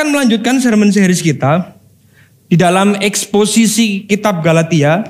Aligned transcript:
akan 0.00 0.16
melanjutkan 0.16 0.56
sermon 0.56 0.88
series 0.88 1.20
kita 1.20 1.76
di 2.48 2.56
dalam 2.56 2.96
eksposisi 3.04 4.08
kitab 4.08 4.40
Galatia. 4.40 5.04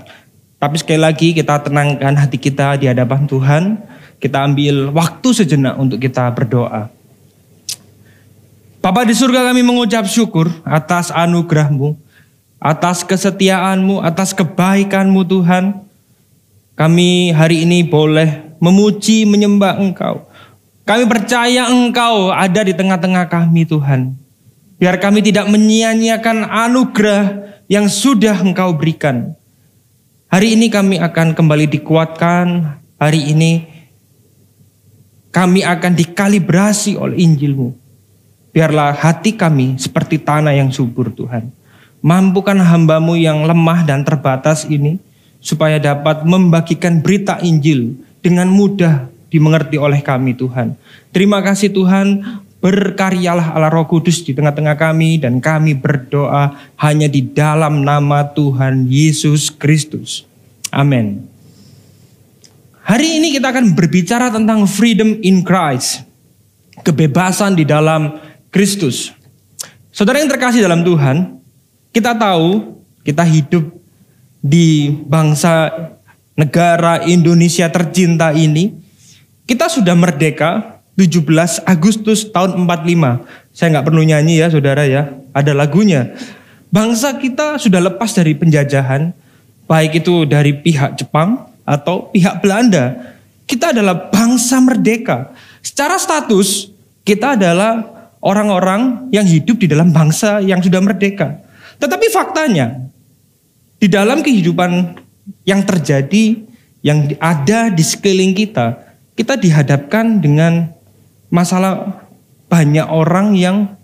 Tapi 0.58 0.82
sekali 0.82 0.98
lagi 0.98 1.30
kita 1.30 1.62
tenangkan 1.62 2.10
hati 2.18 2.34
kita 2.34 2.74
di 2.74 2.90
hadapan 2.90 3.22
Tuhan. 3.22 3.78
Kita 4.18 4.42
ambil 4.42 4.90
waktu 4.90 5.30
sejenak 5.30 5.78
untuk 5.78 6.02
kita 6.02 6.26
berdoa. 6.34 6.90
Bapa 8.82 9.06
di 9.06 9.14
surga 9.14 9.54
kami 9.54 9.62
mengucap 9.62 10.10
syukur 10.10 10.50
atas 10.66 11.14
anugerahmu, 11.14 11.94
atas 12.58 13.06
kesetiaanmu, 13.06 14.02
atas 14.02 14.34
kebaikanmu 14.34 15.22
Tuhan. 15.22 15.86
Kami 16.74 17.30
hari 17.30 17.62
ini 17.62 17.86
boleh 17.86 18.58
memuji, 18.58 19.22
menyembah 19.22 19.78
Engkau. 19.78 20.26
Kami 20.82 21.06
percaya 21.06 21.70
Engkau 21.70 22.34
ada 22.34 22.66
di 22.66 22.74
tengah-tengah 22.74 23.30
kami 23.30 23.62
Tuhan. 23.70 24.18
Biar 24.80 24.96
kami 24.96 25.20
tidak 25.20 25.44
menyia-nyiakan 25.52 26.48
anugerah 26.48 27.52
yang 27.68 27.84
sudah 27.92 28.40
Engkau 28.40 28.72
berikan. 28.72 29.36
Hari 30.32 30.56
ini 30.56 30.72
kami 30.72 30.96
akan 30.96 31.36
kembali 31.36 31.68
dikuatkan. 31.68 32.80
Hari 32.96 33.20
ini 33.28 33.68
kami 35.28 35.60
akan 35.60 35.92
dikalibrasi 35.92 36.96
oleh 36.96 37.20
Injilmu. 37.20 37.76
Biarlah 38.56 38.96
hati 38.96 39.36
kami 39.36 39.76
seperti 39.76 40.16
tanah 40.16 40.56
yang 40.56 40.72
subur 40.72 41.12
Tuhan. 41.12 41.52
Mampukan 42.00 42.56
hambamu 42.56 43.20
yang 43.20 43.44
lemah 43.44 43.84
dan 43.84 44.00
terbatas 44.00 44.64
ini 44.64 44.96
supaya 45.44 45.76
dapat 45.76 46.24
membagikan 46.24 47.04
berita 47.04 47.36
Injil 47.44 48.00
dengan 48.24 48.48
mudah 48.48 49.12
dimengerti 49.28 49.76
oleh 49.76 50.00
kami 50.00 50.32
Tuhan. 50.32 50.72
Terima 51.12 51.44
kasih 51.44 51.68
Tuhan 51.68 52.24
Berkaryalah 52.60 53.56
Allah 53.56 53.72
Roh 53.72 53.88
Kudus 53.88 54.20
di 54.20 54.36
tengah-tengah 54.36 54.76
kami 54.76 55.16
dan 55.16 55.40
kami 55.40 55.72
berdoa 55.72 56.60
hanya 56.76 57.08
di 57.08 57.24
dalam 57.24 57.80
nama 57.80 58.28
Tuhan 58.36 58.84
Yesus 58.84 59.48
Kristus. 59.48 60.28
Amin. 60.68 61.24
Hari 62.84 63.16
ini 63.16 63.32
kita 63.32 63.48
akan 63.48 63.72
berbicara 63.72 64.28
tentang 64.28 64.68
freedom 64.68 65.16
in 65.24 65.40
Christ. 65.40 66.04
Kebebasan 66.84 67.56
di 67.56 67.64
dalam 67.64 68.20
Kristus. 68.52 69.12
Saudara 69.88 70.20
yang 70.20 70.28
terkasih 70.28 70.64
dalam 70.64 70.84
Tuhan, 70.84 71.40
kita 71.92 72.12
tahu 72.16 72.80
kita 73.04 73.24
hidup 73.24 73.72
di 74.40 74.92
bangsa 75.08 75.68
negara 76.36 77.04
Indonesia 77.04 77.68
tercinta 77.68 78.32
ini. 78.32 78.72
Kita 79.44 79.68
sudah 79.68 79.92
merdeka 79.92 80.79
17 81.00 81.64
Agustus 81.64 82.28
tahun 82.28 82.68
45. 82.68 83.56
Saya 83.56 83.66
nggak 83.72 83.86
perlu 83.88 84.04
nyanyi 84.04 84.44
ya 84.44 84.52
saudara 84.52 84.84
ya, 84.84 85.16
ada 85.32 85.56
lagunya. 85.56 86.12
Bangsa 86.68 87.16
kita 87.16 87.56
sudah 87.56 87.80
lepas 87.80 88.12
dari 88.12 88.36
penjajahan, 88.36 89.16
baik 89.64 90.04
itu 90.04 90.28
dari 90.28 90.52
pihak 90.52 91.00
Jepang 91.00 91.48
atau 91.64 92.12
pihak 92.12 92.44
Belanda. 92.44 93.16
Kita 93.48 93.72
adalah 93.72 94.12
bangsa 94.12 94.60
merdeka. 94.60 95.32
Secara 95.64 95.96
status, 95.96 96.68
kita 97.02 97.34
adalah 97.34 97.80
orang-orang 98.20 99.08
yang 99.08 99.24
hidup 99.24 99.56
di 99.56 99.66
dalam 99.66 99.90
bangsa 99.90 100.44
yang 100.44 100.60
sudah 100.60 100.84
merdeka. 100.84 101.40
Tetapi 101.80 102.06
faktanya, 102.12 102.76
di 103.80 103.88
dalam 103.88 104.20
kehidupan 104.20 105.00
yang 105.48 105.64
terjadi, 105.64 106.44
yang 106.84 107.08
ada 107.16 107.72
di 107.72 107.80
sekeliling 107.80 108.36
kita, 108.36 108.76
kita 109.16 109.34
dihadapkan 109.40 110.20
dengan 110.20 110.70
masalah 111.30 112.04
banyak 112.50 112.84
orang 112.90 113.38
yang 113.38 113.78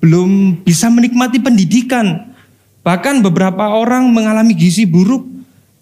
belum 0.00 0.62
bisa 0.62 0.92
menikmati 0.92 1.40
pendidikan. 1.40 2.32
Bahkan 2.80 3.20
beberapa 3.20 3.72
orang 3.76 4.08
mengalami 4.08 4.56
gizi 4.56 4.88
buruk, 4.88 5.24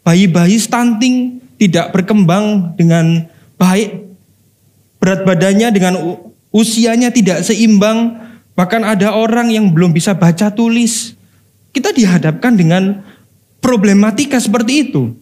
bayi-bayi 0.02 0.58
stunting 0.58 1.38
tidak 1.58 1.94
berkembang 1.94 2.74
dengan 2.74 3.26
baik, 3.58 4.06
berat 4.98 5.22
badannya 5.22 5.68
dengan 5.70 5.94
usianya 6.50 7.14
tidak 7.14 7.46
seimbang, 7.46 8.18
bahkan 8.58 8.82
ada 8.82 9.14
orang 9.14 9.50
yang 9.54 9.70
belum 9.70 9.94
bisa 9.94 10.14
baca 10.14 10.50
tulis. 10.50 11.14
Kita 11.70 11.94
dihadapkan 11.94 12.58
dengan 12.58 13.06
problematika 13.62 14.42
seperti 14.42 14.90
itu. 14.90 15.14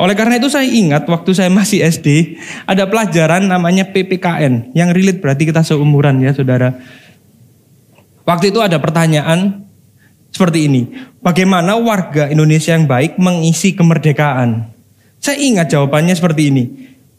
Oleh 0.00 0.16
karena 0.16 0.40
itu 0.40 0.48
saya 0.48 0.64
ingat 0.64 1.04
waktu 1.04 1.36
saya 1.36 1.52
masih 1.52 1.84
SD 1.84 2.40
ada 2.64 2.88
pelajaran 2.88 3.44
namanya 3.44 3.84
PPKN 3.84 4.72
yang 4.72 4.96
relate 4.96 5.20
berarti 5.20 5.44
kita 5.44 5.60
seumuran 5.60 6.24
ya 6.24 6.32
saudara. 6.32 6.72
Waktu 8.24 8.48
itu 8.48 8.64
ada 8.64 8.80
pertanyaan 8.80 9.60
seperti 10.32 10.72
ini. 10.72 10.88
Bagaimana 11.20 11.76
warga 11.76 12.32
Indonesia 12.32 12.72
yang 12.72 12.88
baik 12.88 13.20
mengisi 13.20 13.76
kemerdekaan? 13.76 14.72
Saya 15.20 15.36
ingat 15.36 15.68
jawabannya 15.68 16.16
seperti 16.16 16.48
ini. 16.48 16.64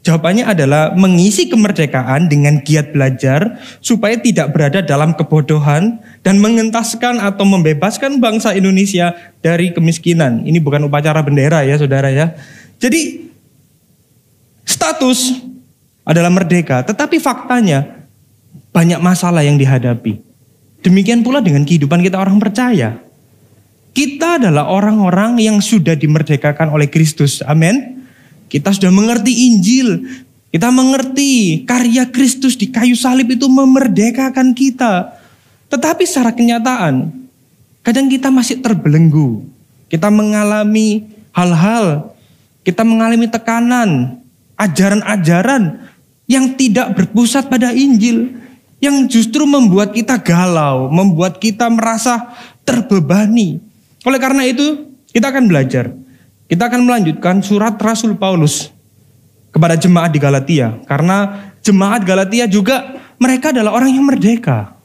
Jawabannya 0.02 0.50
adalah 0.50 0.98
mengisi 0.98 1.46
kemerdekaan 1.46 2.26
dengan 2.26 2.66
giat 2.66 2.90
belajar 2.90 3.62
supaya 3.86 4.18
tidak 4.18 4.50
berada 4.50 4.82
dalam 4.82 5.14
kebodohan 5.14 6.02
dan 6.26 6.42
mengentaskan 6.42 7.22
atau 7.22 7.46
membebaskan 7.46 8.18
bangsa 8.18 8.58
Indonesia 8.58 9.14
dari 9.46 9.70
kemiskinan. 9.70 10.42
Ini 10.50 10.58
bukan 10.58 10.90
upacara 10.90 11.22
bendera 11.22 11.62
ya 11.62 11.78
saudara 11.78 12.10
ya. 12.10 12.34
Jadi 12.82 13.30
status 14.66 15.38
adalah 16.02 16.34
merdeka, 16.34 16.82
tetapi 16.82 17.22
faktanya 17.22 18.02
banyak 18.74 18.98
masalah 18.98 19.46
yang 19.46 19.56
dihadapi. 19.56 20.18
Demikian 20.82 21.22
pula 21.22 21.46
dengan 21.46 21.62
kehidupan 21.62 22.02
kita 22.02 22.18
orang 22.18 22.42
percaya. 22.42 22.98
Kita 23.92 24.42
adalah 24.42 24.72
orang-orang 24.72 25.38
yang 25.38 25.62
sudah 25.62 25.94
dimerdekakan 25.94 26.74
oleh 26.74 26.90
Kristus. 26.90 27.46
Amin. 27.46 28.02
Kita 28.50 28.74
sudah 28.74 28.90
mengerti 28.90 29.52
Injil. 29.52 30.02
Kita 30.52 30.68
mengerti 30.74 31.64
karya 31.64 32.10
Kristus 32.10 32.60
di 32.60 32.72
kayu 32.72 32.98
salib 32.98 33.30
itu 33.30 33.48
memerdekakan 33.48 34.52
kita. 34.52 35.16
Tetapi 35.72 36.04
secara 36.04 36.36
kenyataan, 36.36 37.14
kadang 37.84 38.12
kita 38.12 38.28
masih 38.28 38.60
terbelenggu. 38.60 39.48
Kita 39.88 40.12
mengalami 40.12 41.08
hal-hal 41.32 42.11
kita 42.62 42.86
mengalami 42.86 43.26
tekanan, 43.26 44.22
ajaran-ajaran 44.58 45.90
yang 46.30 46.54
tidak 46.56 46.94
berpusat 46.94 47.50
pada 47.50 47.74
Injil, 47.74 48.38
yang 48.82 49.06
justru 49.06 49.46
membuat 49.46 49.94
kita 49.94 50.18
galau, 50.22 50.90
membuat 50.90 51.38
kita 51.38 51.70
merasa 51.70 52.34
terbebani. 52.66 53.62
Oleh 54.06 54.20
karena 54.22 54.46
itu, 54.46 54.90
kita 55.14 55.30
akan 55.30 55.46
belajar. 55.46 55.94
Kita 56.50 56.68
akan 56.68 56.84
melanjutkan 56.84 57.40
surat 57.46 57.78
Rasul 57.80 58.18
Paulus 58.18 58.74
kepada 59.54 59.78
jemaat 59.78 60.12
di 60.12 60.20
Galatia. 60.20 60.82
Karena 60.88 61.48
jemaat 61.62 62.04
Galatia 62.04 62.50
juga 62.50 62.98
mereka 63.22 63.54
adalah 63.54 63.78
orang 63.78 63.92
yang 63.94 64.06
merdeka. 64.08 64.76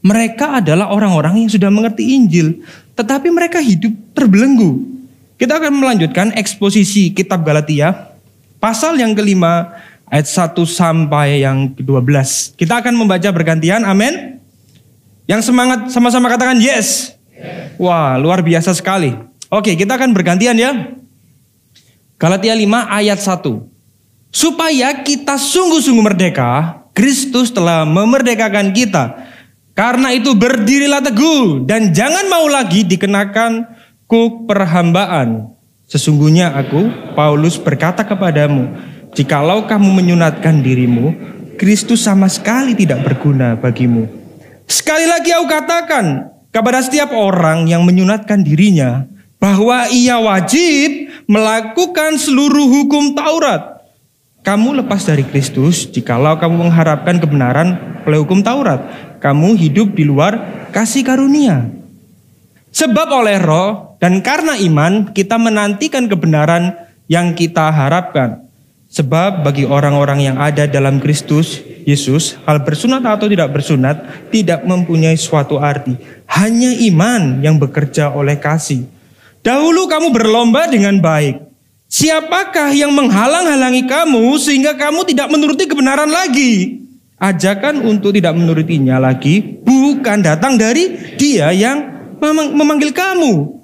Mereka 0.00 0.64
adalah 0.64 0.90
orang-orang 0.94 1.44
yang 1.44 1.50
sudah 1.50 1.68
mengerti 1.68 2.16
Injil. 2.16 2.62
Tetapi 2.96 3.28
mereka 3.28 3.60
hidup 3.60 3.92
terbelenggu. 4.16 4.95
Kita 5.36 5.60
akan 5.60 5.84
melanjutkan 5.84 6.32
eksposisi 6.32 7.12
kitab 7.12 7.44
Galatia 7.44 8.16
pasal 8.56 8.96
yang 8.96 9.12
kelima 9.12 9.68
ayat 10.08 10.24
1 10.24 10.56
sampai 10.64 11.44
yang 11.44 11.76
ke-12. 11.76 12.56
Kita 12.56 12.80
akan 12.80 12.96
membaca 12.96 13.28
bergantian, 13.28 13.84
amin. 13.84 14.40
Yang 15.28 15.52
semangat 15.52 15.92
sama-sama 15.92 16.32
katakan 16.32 16.56
yes. 16.56 17.12
Wah, 17.76 18.16
luar 18.16 18.40
biasa 18.40 18.72
sekali. 18.72 19.12
Oke, 19.52 19.76
kita 19.76 20.00
akan 20.00 20.16
bergantian 20.16 20.56
ya. 20.56 20.72
Galatia 22.16 22.56
5 22.56 22.96
ayat 22.96 23.20
1. 23.20 23.60
Supaya 24.32 25.04
kita 25.04 25.36
sungguh-sungguh 25.36 26.00
merdeka, 26.00 26.80
Kristus 26.96 27.52
telah 27.52 27.84
memerdekakan 27.84 28.72
kita. 28.72 29.20
Karena 29.76 30.16
itu 30.16 30.32
berdirilah 30.32 31.04
teguh 31.04 31.68
dan 31.68 31.92
jangan 31.92 32.24
mau 32.32 32.48
lagi 32.48 32.80
dikenakan 32.88 33.75
ku 34.06 34.46
perhambaan. 34.46 35.54
Sesungguhnya 35.86 36.50
aku, 36.54 37.14
Paulus 37.14 37.58
berkata 37.58 38.02
kepadamu, 38.02 38.74
jikalau 39.14 39.70
kamu 39.70 40.02
menyunatkan 40.02 40.58
dirimu, 40.58 41.14
Kristus 41.54 42.02
sama 42.02 42.26
sekali 42.26 42.74
tidak 42.74 43.06
berguna 43.06 43.54
bagimu. 43.54 44.10
Sekali 44.66 45.06
lagi 45.06 45.30
aku 45.30 45.46
katakan 45.46 46.34
kepada 46.50 46.82
setiap 46.82 47.14
orang 47.14 47.70
yang 47.70 47.86
menyunatkan 47.86 48.42
dirinya, 48.42 49.06
bahwa 49.36 49.86
ia 49.92 50.18
wajib 50.18 51.12
melakukan 51.30 52.18
seluruh 52.18 52.66
hukum 52.66 53.14
Taurat. 53.14 53.84
Kamu 54.42 54.78
lepas 54.82 55.02
dari 55.06 55.26
Kristus 55.26 55.90
jikalau 55.90 56.38
kamu 56.38 56.66
mengharapkan 56.66 57.18
kebenaran 57.18 58.02
oleh 58.06 58.18
hukum 58.22 58.42
Taurat. 58.42 58.82
Kamu 59.18 59.58
hidup 59.58 59.94
di 59.94 60.06
luar 60.06 60.66
kasih 60.70 61.02
karunia. 61.02 61.66
Sebab 62.70 63.08
oleh 63.10 63.38
roh 63.42 63.85
dan 63.96 64.20
karena 64.20 64.56
iman 64.60 65.10
kita 65.12 65.40
menantikan 65.40 66.06
kebenaran 66.06 66.76
yang 67.08 67.32
kita 67.32 67.72
harapkan. 67.72 68.46
Sebab 68.86 69.42
bagi 69.42 69.66
orang-orang 69.66 70.30
yang 70.30 70.36
ada 70.38 70.64
dalam 70.64 71.02
Kristus, 71.02 71.58
Yesus, 71.82 72.38
hal 72.46 72.62
bersunat 72.62 73.02
atau 73.02 73.26
tidak 73.26 73.50
bersunat 73.50 74.30
tidak 74.30 74.62
mempunyai 74.62 75.18
suatu 75.18 75.58
arti. 75.58 75.98
Hanya 76.30 76.70
iman 76.90 77.42
yang 77.42 77.58
bekerja 77.58 78.14
oleh 78.14 78.38
kasih. 78.38 78.86
Dahulu 79.42 79.90
kamu 79.90 80.14
berlomba 80.14 80.70
dengan 80.70 80.98
baik. 81.02 81.38
Siapakah 81.86 82.74
yang 82.74 82.90
menghalang-halangi 82.90 83.86
kamu 83.86 84.34
sehingga 84.42 84.74
kamu 84.74 85.06
tidak 85.06 85.30
menuruti 85.30 85.70
kebenaran 85.70 86.10
lagi? 86.10 86.82
Ajakan 87.16 87.80
untuk 87.86 88.12
tidak 88.12 88.36
menurutinya 88.36 89.00
lagi 89.00 89.40
bukan 89.40 90.20
datang 90.20 90.58
dari 90.60 91.16
dia 91.16 91.48
yang 91.54 91.80
memanggil 92.52 92.92
kamu. 92.92 93.55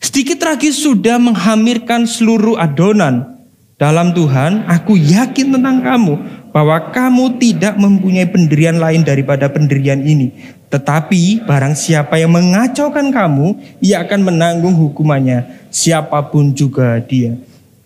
Sedikit 0.00 0.40
tragis 0.40 0.80
sudah 0.80 1.20
menghamirkan 1.20 2.08
seluruh 2.08 2.56
adonan. 2.56 3.36
Dalam 3.76 4.16
Tuhan, 4.16 4.64
aku 4.64 4.96
yakin 4.96 5.52
tentang 5.52 5.84
kamu 5.84 6.14
bahwa 6.56 6.88
kamu 6.88 7.36
tidak 7.36 7.76
mempunyai 7.76 8.24
pendirian 8.24 8.80
lain 8.80 9.04
daripada 9.04 9.52
pendirian 9.52 10.00
ini. 10.00 10.32
Tetapi 10.72 11.44
barang 11.44 11.76
siapa 11.76 12.16
yang 12.16 12.32
mengacaukan 12.32 13.12
kamu, 13.12 13.60
ia 13.84 14.00
akan 14.00 14.20
menanggung 14.24 14.72
hukumannya, 14.72 15.68
siapa 15.68 16.32
pun 16.32 16.56
juga 16.56 16.96
dia. 17.04 17.36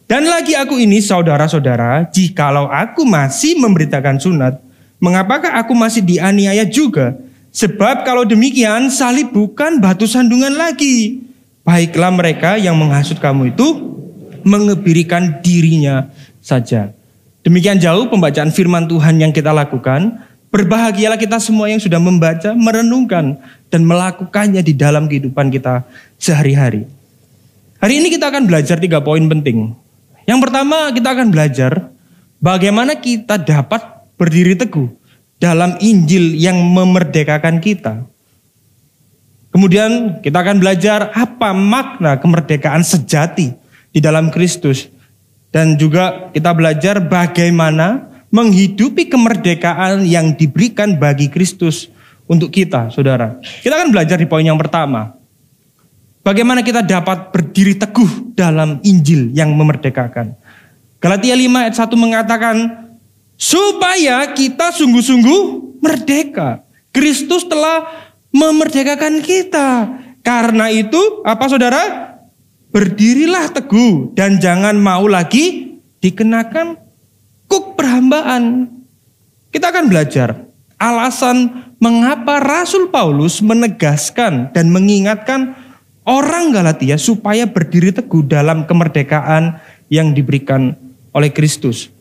Dan 0.06 0.30
lagi 0.30 0.54
aku 0.54 0.78
ini 0.78 1.02
saudara-saudara, 1.02 2.06
jikalau 2.14 2.70
aku 2.70 3.02
masih 3.02 3.58
memberitakan 3.58 4.22
sunat, 4.22 4.62
mengapakah 5.02 5.58
aku 5.58 5.74
masih 5.74 6.04
dianiaya 6.04 6.62
juga? 6.62 7.18
Sebab 7.50 8.06
kalau 8.06 8.22
demikian 8.22 8.86
salib 8.90 9.34
bukan 9.34 9.82
batu 9.82 10.06
sandungan 10.06 10.54
lagi. 10.54 11.24
Baiklah 11.64 12.12
mereka 12.12 12.60
yang 12.60 12.76
menghasut 12.76 13.16
kamu 13.16 13.56
itu 13.56 13.66
mengebirikan 14.44 15.40
dirinya 15.40 16.12
saja. 16.44 16.92
Demikian 17.40 17.80
jauh 17.80 18.08
pembacaan 18.12 18.52
firman 18.52 18.84
Tuhan 18.84 19.16
yang 19.16 19.32
kita 19.32 19.48
lakukan. 19.48 20.20
Berbahagialah 20.52 21.18
kita 21.18 21.42
semua 21.42 21.66
yang 21.66 21.82
sudah 21.82 21.98
membaca, 21.98 22.54
merenungkan, 22.54 23.40
dan 23.72 23.82
melakukannya 23.82 24.62
di 24.62 24.70
dalam 24.70 25.10
kehidupan 25.10 25.50
kita 25.50 25.82
sehari-hari. 26.14 26.86
Hari 27.82 27.94
ini 27.98 28.08
kita 28.12 28.30
akan 28.30 28.46
belajar 28.46 28.78
tiga 28.78 29.02
poin 29.02 29.24
penting. 29.26 29.74
Yang 30.24 30.40
pertama 30.46 30.94
kita 30.94 31.08
akan 31.10 31.28
belajar 31.34 31.72
bagaimana 32.38 32.96
kita 32.96 33.40
dapat 33.40 33.82
berdiri 34.14 34.54
teguh 34.54 34.88
dalam 35.42 35.76
Injil 35.82 36.38
yang 36.38 36.56
memerdekakan 36.56 37.58
kita. 37.58 38.06
Kemudian 39.54 40.18
kita 40.18 40.42
akan 40.42 40.58
belajar 40.58 41.14
apa 41.14 41.54
makna 41.54 42.18
kemerdekaan 42.18 42.82
sejati 42.82 43.54
di 43.94 44.02
dalam 44.02 44.34
Kristus. 44.34 44.90
Dan 45.54 45.78
juga 45.78 46.34
kita 46.34 46.50
belajar 46.50 46.98
bagaimana 46.98 48.10
menghidupi 48.34 49.06
kemerdekaan 49.06 50.02
yang 50.02 50.34
diberikan 50.34 50.98
bagi 50.98 51.30
Kristus 51.30 51.86
untuk 52.26 52.50
kita, 52.50 52.90
saudara. 52.90 53.38
Kita 53.62 53.78
akan 53.78 53.94
belajar 53.94 54.18
di 54.18 54.26
poin 54.26 54.42
yang 54.42 54.58
pertama. 54.58 55.14
Bagaimana 56.26 56.66
kita 56.66 56.82
dapat 56.82 57.30
berdiri 57.30 57.78
teguh 57.78 58.34
dalam 58.34 58.82
Injil 58.82 59.30
yang 59.30 59.54
memerdekakan. 59.54 60.34
Galatia 60.98 61.38
5 61.38 61.62
ayat 61.62 61.74
1 61.78 61.94
mengatakan, 61.94 62.56
supaya 63.38 64.26
kita 64.34 64.74
sungguh-sungguh 64.74 65.40
merdeka. 65.78 66.66
Kristus 66.90 67.46
telah 67.46 68.03
memerdekakan 68.34 69.22
kita. 69.22 69.68
Karena 70.26 70.66
itu, 70.68 71.22
apa 71.22 71.46
saudara? 71.46 71.82
Berdirilah 72.74 73.54
teguh 73.54 74.10
dan 74.18 74.42
jangan 74.42 74.74
mau 74.74 75.06
lagi 75.06 75.78
dikenakan 76.02 76.74
kuk 77.46 77.78
perhambaan. 77.78 78.66
Kita 79.54 79.70
akan 79.70 79.86
belajar 79.86 80.50
alasan 80.74 81.70
mengapa 81.78 82.42
Rasul 82.42 82.90
Paulus 82.90 83.38
menegaskan 83.38 84.50
dan 84.50 84.74
mengingatkan 84.74 85.54
orang 86.02 86.50
Galatia 86.50 86.98
supaya 86.98 87.46
berdiri 87.46 87.94
teguh 87.94 88.26
dalam 88.26 88.66
kemerdekaan 88.66 89.62
yang 89.86 90.10
diberikan 90.10 90.74
oleh 91.14 91.30
Kristus. 91.30 91.94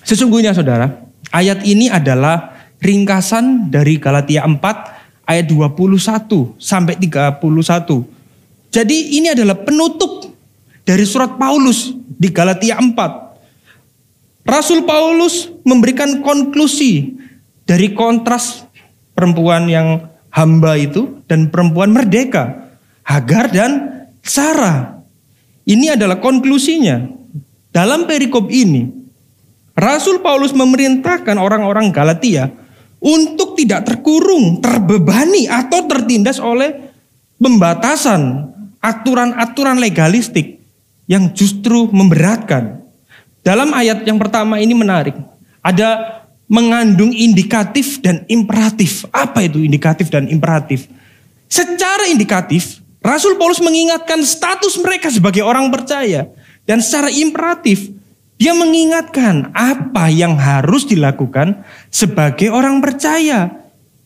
Sesungguhnya 0.00 0.56
saudara, 0.56 1.12
ayat 1.28 1.60
ini 1.68 1.92
adalah 1.92 2.56
ringkasan 2.80 3.68
dari 3.68 4.00
Galatia 4.00 4.48
4 4.48 5.01
ayat 5.26 5.46
21 5.50 6.56
sampai 6.58 6.94
31. 6.98 7.38
Jadi 8.72 8.98
ini 9.20 9.28
adalah 9.30 9.58
penutup 9.58 10.32
dari 10.82 11.04
surat 11.04 11.36
Paulus 11.36 11.92
di 11.94 12.28
Galatia 12.32 12.80
4. 12.80 14.42
Rasul 14.42 14.82
Paulus 14.82 15.50
memberikan 15.62 16.18
konklusi 16.24 17.14
dari 17.62 17.94
kontras 17.94 18.66
perempuan 19.14 19.70
yang 19.70 20.10
hamba 20.34 20.74
itu 20.74 21.22
dan 21.30 21.52
perempuan 21.52 21.94
merdeka, 21.94 22.74
Hagar 23.06 23.52
dan 23.52 23.72
Sarah. 24.24 25.04
Ini 25.62 25.94
adalah 25.94 26.18
konklusinya. 26.18 27.06
Dalam 27.70 28.04
perikop 28.04 28.50
ini, 28.50 28.90
Rasul 29.72 30.20
Paulus 30.20 30.52
memerintahkan 30.52 31.38
orang-orang 31.38 31.88
Galatia 31.94 32.52
untuk 33.00 33.51
tidak 33.56 33.88
terkurung, 33.88 34.58
terbebani 34.58 35.46
atau 35.46 35.84
tertindas 35.86 36.42
oleh 36.42 36.92
pembatasan 37.38 38.50
aturan-aturan 38.82 39.78
legalistik 39.78 40.58
yang 41.06 41.30
justru 41.34 41.90
memberatkan. 41.90 42.82
Dalam 43.42 43.74
ayat 43.74 44.06
yang 44.06 44.18
pertama 44.18 44.62
ini 44.62 44.74
menarik. 44.74 45.14
Ada 45.62 46.22
mengandung 46.50 47.14
indikatif 47.14 48.02
dan 48.02 48.26
imperatif. 48.26 49.06
Apa 49.14 49.46
itu 49.46 49.62
indikatif 49.62 50.10
dan 50.10 50.26
imperatif? 50.26 50.90
Secara 51.46 52.10
indikatif, 52.10 52.82
Rasul 53.02 53.38
Paulus 53.38 53.62
mengingatkan 53.62 54.22
status 54.22 54.78
mereka 54.78 55.10
sebagai 55.10 55.42
orang 55.42 55.70
percaya. 55.70 56.28
Dan 56.62 56.78
secara 56.78 57.10
imperatif, 57.10 57.90
dia 58.40 58.52
mengingatkan 58.56 59.54
apa 59.54 60.10
yang 60.10 60.34
harus 60.34 60.88
dilakukan 60.88 61.62
sebagai 61.88 62.50
orang 62.50 62.82
percaya. 62.82 63.48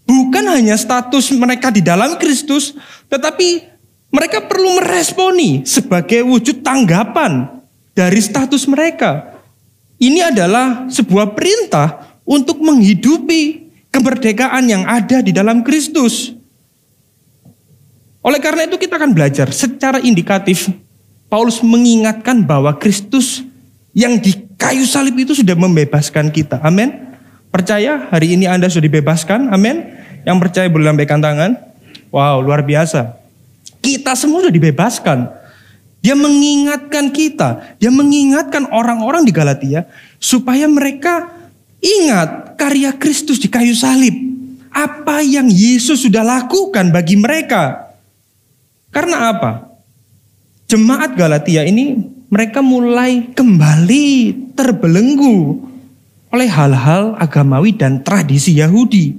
Bukan 0.07 0.47
hanya 0.47 0.79
status 0.79 1.35
mereka 1.35 1.75
di 1.75 1.83
dalam 1.83 2.15
Kristus, 2.21 2.79
tetapi 3.11 3.67
mereka 4.15 4.47
perlu 4.47 4.79
meresponi 4.79 5.67
sebagai 5.67 6.23
wujud 6.23 6.63
tanggapan 6.63 7.59
dari 7.91 8.21
status 8.23 8.71
mereka. 8.71 9.35
Ini 9.97 10.31
adalah 10.31 10.87
sebuah 10.93 11.33
perintah 11.33 12.21
untuk 12.23 12.61
menghidupi 12.61 13.73
kemerdekaan 13.89 14.69
yang 14.69 14.85
ada 14.85 15.25
di 15.25 15.33
dalam 15.33 15.65
Kristus. 15.65 16.37
Oleh 18.21 18.43
karena 18.43 18.69
itu 18.69 18.77
kita 18.77 19.01
akan 19.01 19.15
belajar 19.15 19.49
secara 19.55 20.03
indikatif 20.03 20.69
Paulus 21.27 21.63
mengingatkan 21.63 22.45
bahwa 22.45 22.75
Kristus 22.77 23.43
yang 23.97 24.21
di 24.21 24.37
kayu 24.61 24.85
salib 24.85 25.17
itu 25.17 25.33
sudah 25.33 25.57
membebaskan 25.57 26.29
kita. 26.29 26.61
Amin. 26.61 27.09
Percaya 27.49 28.13
hari 28.13 28.37
ini 28.37 28.45
Anda 28.45 28.69
sudah 28.69 28.93
dibebaskan? 28.93 29.49
Amin. 29.49 29.89
Yang 30.29 30.37
percaya 30.45 30.69
boleh 30.69 30.93
lambaikan 30.93 31.25
tangan. 31.25 31.57
Wow, 32.13 32.45
luar 32.45 32.61
biasa. 32.61 33.17
Kita 33.81 34.13
semua 34.13 34.45
sudah 34.45 34.53
dibebaskan. 34.53 35.33
Dia 36.05 36.13
mengingatkan 36.13 37.09
kita, 37.11 37.81
dia 37.81 37.91
mengingatkan 37.91 38.69
orang-orang 38.69 39.25
di 39.25 39.33
Galatia 39.33 39.89
supaya 40.21 40.69
mereka 40.69 41.33
ingat 41.81 42.55
karya 42.61 42.95
Kristus 42.95 43.41
di 43.41 43.49
kayu 43.49 43.73
salib. 43.73 44.15
Apa 44.71 45.25
yang 45.25 45.49
Yesus 45.49 46.05
sudah 46.05 46.21
lakukan 46.21 46.93
bagi 46.93 47.17
mereka. 47.17 47.97
Karena 48.93 49.33
apa? 49.33 49.73
Jemaat 50.69 51.17
Galatia 51.17 51.65
ini 51.65 52.16
mereka 52.27 52.59
mulai 52.59 53.31
kembali 53.31 54.35
terbelenggu 54.59 55.63
oleh 56.35 56.49
hal-hal 56.51 57.15
agamawi 57.17 57.71
dan 57.71 58.03
tradisi 58.03 58.59
Yahudi. 58.59 59.15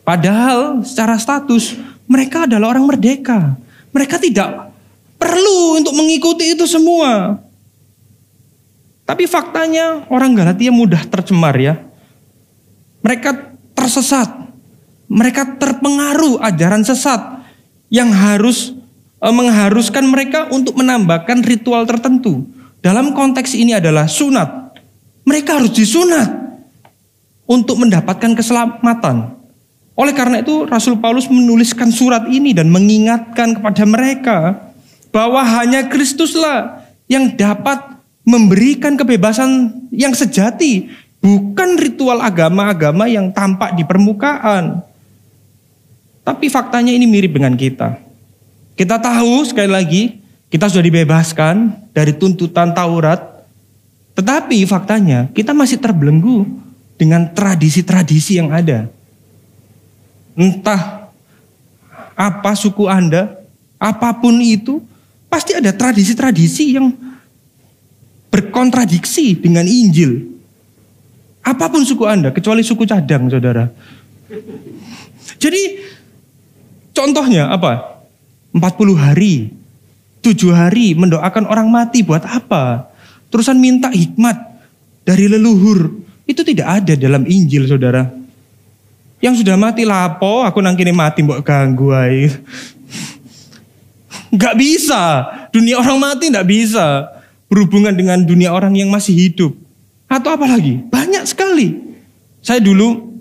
Padahal 0.00 0.80
secara 0.80 1.20
status 1.20 1.76
mereka 2.08 2.48
adalah 2.48 2.72
orang 2.72 2.88
merdeka. 2.88 3.60
Mereka 3.92 4.16
tidak 4.16 4.72
perlu 5.20 5.76
untuk 5.76 5.92
mengikuti 5.92 6.56
itu 6.56 6.64
semua. 6.64 7.36
Tapi 9.04 9.24
faktanya 9.28 10.08
orang 10.08 10.32
Galatia 10.32 10.72
mudah 10.72 11.04
tercemar 11.04 11.52
ya. 11.56 11.76
Mereka 13.04 13.56
tersesat. 13.76 14.28
Mereka 15.08 15.56
terpengaruh 15.56 16.40
ajaran 16.44 16.84
sesat 16.84 17.40
yang 17.88 18.12
harus 18.12 18.76
mengharuskan 19.22 20.06
mereka 20.06 20.46
untuk 20.54 20.78
menambahkan 20.78 21.42
ritual 21.42 21.84
tertentu. 21.84 22.46
Dalam 22.78 23.10
konteks 23.10 23.58
ini 23.58 23.74
adalah 23.74 24.06
sunat. 24.06 24.78
Mereka 25.26 25.58
harus 25.58 25.74
disunat 25.74 26.30
untuk 27.44 27.82
mendapatkan 27.82 28.32
keselamatan. 28.38 29.34
Oleh 29.98 30.14
karena 30.14 30.40
itu 30.40 30.62
Rasul 30.64 31.02
Paulus 31.02 31.26
menuliskan 31.26 31.90
surat 31.90 32.30
ini 32.30 32.54
dan 32.54 32.70
mengingatkan 32.70 33.58
kepada 33.58 33.82
mereka 33.82 34.38
bahwa 35.10 35.42
hanya 35.42 35.90
Kristuslah 35.90 36.86
yang 37.10 37.34
dapat 37.34 37.98
memberikan 38.22 38.94
kebebasan 38.94 39.74
yang 39.90 40.14
sejati 40.14 40.86
Bukan 41.18 41.82
ritual 41.82 42.22
agama-agama 42.22 43.10
yang 43.10 43.34
tampak 43.34 43.74
di 43.74 43.82
permukaan. 43.82 44.86
Tapi 46.22 46.46
faktanya 46.46 46.94
ini 46.94 47.10
mirip 47.10 47.34
dengan 47.34 47.58
kita. 47.58 47.98
Kita 48.78 48.94
tahu 49.02 49.42
sekali 49.42 49.66
lagi, 49.66 50.02
kita 50.54 50.70
sudah 50.70 50.86
dibebaskan 50.86 51.90
dari 51.90 52.14
tuntutan 52.14 52.70
Taurat. 52.70 53.18
Tetapi 54.14 54.62
faktanya 54.70 55.26
kita 55.34 55.50
masih 55.50 55.82
terbelenggu 55.82 56.46
dengan 56.94 57.26
tradisi-tradisi 57.26 58.38
yang 58.38 58.54
ada. 58.54 58.86
Entah 60.38 61.10
apa 62.14 62.54
suku 62.54 62.86
Anda, 62.86 63.34
apa 63.82 64.14
pun 64.14 64.38
itu, 64.38 64.78
pasti 65.26 65.58
ada 65.58 65.74
tradisi-tradisi 65.74 66.78
yang 66.78 66.94
berkontradiksi 68.30 69.42
dengan 69.42 69.66
Injil. 69.66 70.38
Apa 71.42 71.66
pun 71.66 71.82
suku 71.82 72.06
Anda, 72.06 72.30
kecuali 72.30 72.62
suku 72.62 72.86
cadang, 72.86 73.26
saudara. 73.26 73.66
Jadi, 75.42 75.82
contohnya 76.94 77.50
apa? 77.50 77.97
40 78.52 78.96
hari, 78.96 79.52
7 80.24 80.52
hari 80.52 80.96
mendoakan 80.96 81.44
orang 81.48 81.68
mati 81.68 82.02
buat 82.02 82.24
apa? 82.24 82.88
Terusan 83.28 83.60
minta 83.60 83.92
hikmat 83.92 84.36
dari 85.04 85.28
leluhur. 85.28 85.92
Itu 86.28 86.44
tidak 86.44 86.84
ada 86.84 86.92
dalam 86.96 87.24
Injil, 87.24 87.64
saudara. 87.64 88.08
Yang 89.18 89.42
sudah 89.42 89.56
mati 89.58 89.82
lapo, 89.82 90.44
aku 90.44 90.60
nangkini 90.62 90.92
mati 90.94 91.24
mbok 91.24 91.42
ganggu 91.42 91.90
aja. 91.90 92.38
Gak 94.40 94.54
bisa. 94.54 95.24
Dunia 95.48 95.80
orang 95.80 95.96
mati 95.96 96.28
gak 96.28 96.44
bisa 96.44 97.08
berhubungan 97.48 97.96
dengan 97.96 98.20
dunia 98.20 98.52
orang 98.52 98.76
yang 98.76 98.92
masih 98.92 99.16
hidup. 99.16 99.56
Atau 100.04 100.36
apa 100.36 100.44
lagi? 100.44 100.84
Banyak 100.84 101.24
sekali. 101.24 101.80
Saya 102.44 102.60
dulu 102.60 103.16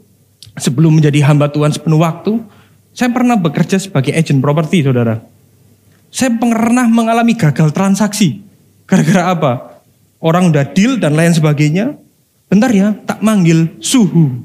sebelum 0.59 0.99
menjadi 0.99 1.23
hamba 1.23 1.47
Tuhan 1.47 1.71
sepenuh 1.71 2.03
waktu, 2.03 2.43
saya 2.97 3.13
pernah 3.13 3.37
bekerja 3.37 3.77
sebagai 3.77 4.09
agent 4.09 4.41
properti, 4.41 4.81
saudara. 4.81 5.21
Saya 6.09 6.33
pernah 6.33 6.89
mengalami 6.89 7.37
gagal 7.37 7.69
transaksi. 7.69 8.41
Gara-gara 8.89 9.37
apa? 9.37 9.51
Orang 10.17 10.49
udah 10.49 10.65
deal 10.65 10.97
dan 10.97 11.13
lain 11.13 11.29
sebagainya. 11.29 11.93
Bentar 12.49 12.73
ya, 12.73 12.97
tak 13.05 13.21
manggil 13.21 13.69
suhu. 13.77 14.41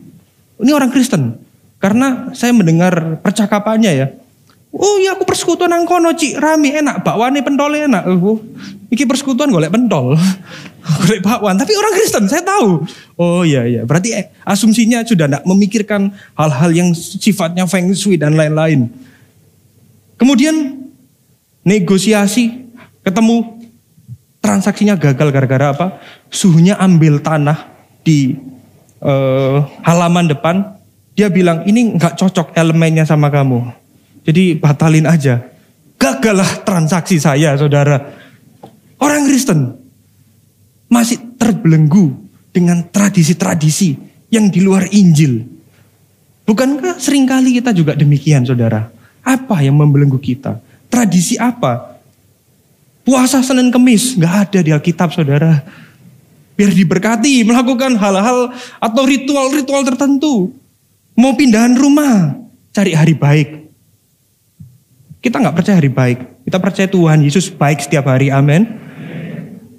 Ini 0.60 0.68
orang 0.68 0.92
Kristen. 0.92 1.40
Karena 1.80 2.28
saya 2.36 2.52
mendengar 2.52 3.24
percakapannya 3.24 3.92
ya. 3.96 4.06
Oh 4.72 4.96
iya 4.96 5.12
aku 5.12 5.28
persekutuan 5.28 5.68
nang 5.68 5.84
kono 5.84 6.16
cik 6.16 6.40
rame 6.40 6.72
enak 6.72 7.04
bakwane 7.04 7.44
pentol 7.44 7.76
enak. 7.76 8.08
Oh, 8.08 8.40
iki 8.88 9.04
persekutuan 9.04 9.52
golek 9.52 9.68
pentol. 9.68 10.16
golek 11.04 11.20
bakwan 11.20 11.60
tapi 11.60 11.76
orang 11.76 11.92
Kristen 11.92 12.24
saya 12.24 12.40
tahu. 12.40 12.80
Oh 13.20 13.44
iya 13.44 13.68
iya 13.68 13.84
berarti 13.84 14.16
eh, 14.16 14.32
asumsinya 14.48 15.04
sudah 15.04 15.28
tidak 15.28 15.44
memikirkan 15.44 16.16
hal-hal 16.32 16.72
yang 16.72 16.88
sifatnya 16.96 17.68
feng 17.68 17.92
shui 17.92 18.16
dan 18.16 18.32
lain-lain. 18.32 18.88
Kemudian 20.16 20.88
negosiasi 21.68 22.72
ketemu 23.04 23.60
transaksinya 24.40 24.96
gagal 24.96 25.28
gara-gara 25.36 25.76
apa? 25.76 25.86
Suhunya 26.32 26.80
ambil 26.80 27.20
tanah 27.20 27.68
di 28.00 28.40
uh, 29.04 29.68
halaman 29.84 30.32
depan. 30.32 30.80
Dia 31.12 31.28
bilang 31.28 31.68
ini 31.68 31.92
nggak 32.00 32.16
cocok 32.16 32.56
elemennya 32.56 33.04
sama 33.04 33.28
kamu 33.28 33.81
jadi 34.22 34.58
batalin 34.58 35.06
aja. 35.06 35.42
Gagallah 35.98 36.66
transaksi 36.66 37.18
saya 37.18 37.54
saudara. 37.54 37.98
Orang 38.98 39.26
Kristen 39.26 39.78
masih 40.90 41.18
terbelenggu 41.38 42.14
dengan 42.54 42.86
tradisi-tradisi 42.86 43.98
yang 44.30 44.50
di 44.50 44.62
luar 44.62 44.86
Injil. 44.90 45.42
Bukankah 46.42 46.98
sering 46.98 47.26
kali 47.26 47.58
kita 47.58 47.70
juga 47.70 47.94
demikian 47.94 48.42
saudara? 48.42 48.90
Apa 49.22 49.62
yang 49.62 49.78
membelenggu 49.78 50.18
kita? 50.18 50.58
Tradisi 50.90 51.38
apa? 51.38 51.98
Puasa 53.02 53.42
Senin 53.42 53.70
Kemis 53.70 54.14
nggak 54.18 54.34
ada 54.46 54.58
di 54.62 54.70
Alkitab 54.70 55.10
saudara. 55.14 55.62
Biar 56.54 56.70
diberkati 56.70 57.42
melakukan 57.42 57.98
hal-hal 57.98 58.54
atau 58.78 59.02
ritual-ritual 59.02 59.82
tertentu. 59.86 60.54
Mau 61.14 61.32
pindahan 61.34 61.74
rumah, 61.74 62.38
cari 62.74 62.92
hari 62.94 63.14
baik. 63.14 63.61
Kita 65.22 65.38
nggak 65.38 65.54
percaya 65.54 65.78
hari 65.78 65.86
baik. 65.86 66.18
Kita 66.42 66.58
percaya 66.58 66.90
Tuhan 66.90 67.22
Yesus 67.22 67.46
baik 67.54 67.78
setiap 67.78 68.10
hari. 68.10 68.34
Amin. 68.34 68.66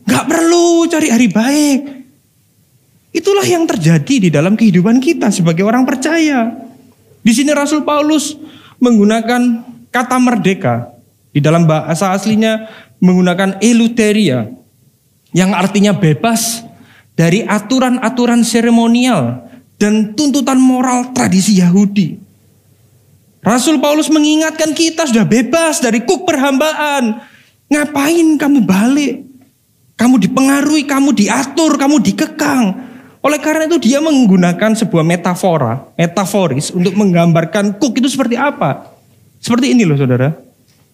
Nggak 0.08 0.26
perlu 0.32 0.88
cari 0.88 1.12
hari 1.12 1.28
baik. 1.28 1.80
Itulah 3.12 3.44
yang 3.44 3.68
terjadi 3.68 4.16
di 4.24 4.30
dalam 4.32 4.56
kehidupan 4.56 5.04
kita 5.04 5.28
sebagai 5.36 5.68
orang 5.68 5.84
percaya. 5.84 6.48
Di 7.20 7.32
sini 7.36 7.52
Rasul 7.52 7.84
Paulus 7.84 8.40
menggunakan 8.80 9.68
kata 9.92 10.16
merdeka. 10.24 10.96
Di 11.36 11.44
dalam 11.44 11.68
bahasa 11.68 12.16
aslinya 12.16 12.72
menggunakan 13.04 13.60
eluteria. 13.60 14.48
Yang 15.36 15.52
artinya 15.60 15.92
bebas 15.92 16.64
dari 17.20 17.44
aturan-aturan 17.44 18.48
seremonial 18.48 19.44
dan 19.76 20.16
tuntutan 20.16 20.56
moral 20.56 21.12
tradisi 21.12 21.60
Yahudi. 21.60 22.23
Rasul 23.44 23.84
Paulus 23.84 24.08
mengingatkan 24.08 24.72
kita 24.72 25.04
sudah 25.04 25.28
bebas 25.28 25.84
dari 25.84 26.00
kuk 26.08 26.24
perhambaan. 26.24 27.20
Ngapain 27.68 28.40
kamu 28.40 28.64
balik? 28.64 29.28
Kamu 30.00 30.16
dipengaruhi, 30.16 30.88
kamu 30.88 31.12
diatur, 31.12 31.76
kamu 31.76 32.00
dikekang. 32.00 32.64
Oleh 33.24 33.40
karena 33.40 33.68
itu 33.68 33.84
dia 33.84 34.00
menggunakan 34.00 34.76
sebuah 34.80 35.04
metafora, 35.04 35.92
metaforis 36.00 36.72
untuk 36.72 36.96
menggambarkan 36.96 37.76
kuk 37.80 38.00
itu 38.00 38.08
seperti 38.08 38.40
apa. 38.40 38.96
Seperti 39.44 39.76
ini 39.76 39.84
loh 39.84 40.00
saudara. 40.00 40.32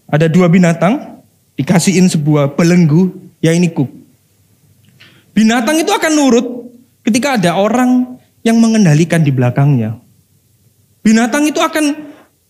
Ada 0.09 0.25
dua 0.25 0.49
binatang, 0.49 1.21
dikasihin 1.53 2.09
sebuah 2.09 2.57
belenggu, 2.57 3.13
ya 3.45 3.53
ini 3.53 3.69
kuk. 3.69 3.89
Binatang 5.37 5.77
itu 5.77 5.93
akan 5.93 6.11
nurut 6.17 6.45
ketika 7.05 7.37
ada 7.37 7.61
orang 7.61 8.17
yang 8.41 8.57
mengendalikan 8.57 9.21
di 9.21 9.29
belakangnya. 9.29 10.01
Binatang 11.05 11.45
itu 11.45 11.61
akan 11.61 12.08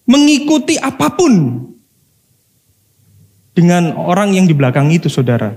mengikuti 0.10 0.74
apa 0.82 1.13
pun 1.13 1.62
dengan 3.54 3.94
orang 3.94 4.34
yang 4.34 4.50
di 4.50 4.58
belakang 4.58 4.89
itu, 4.89 5.06
saudara. 5.12 5.54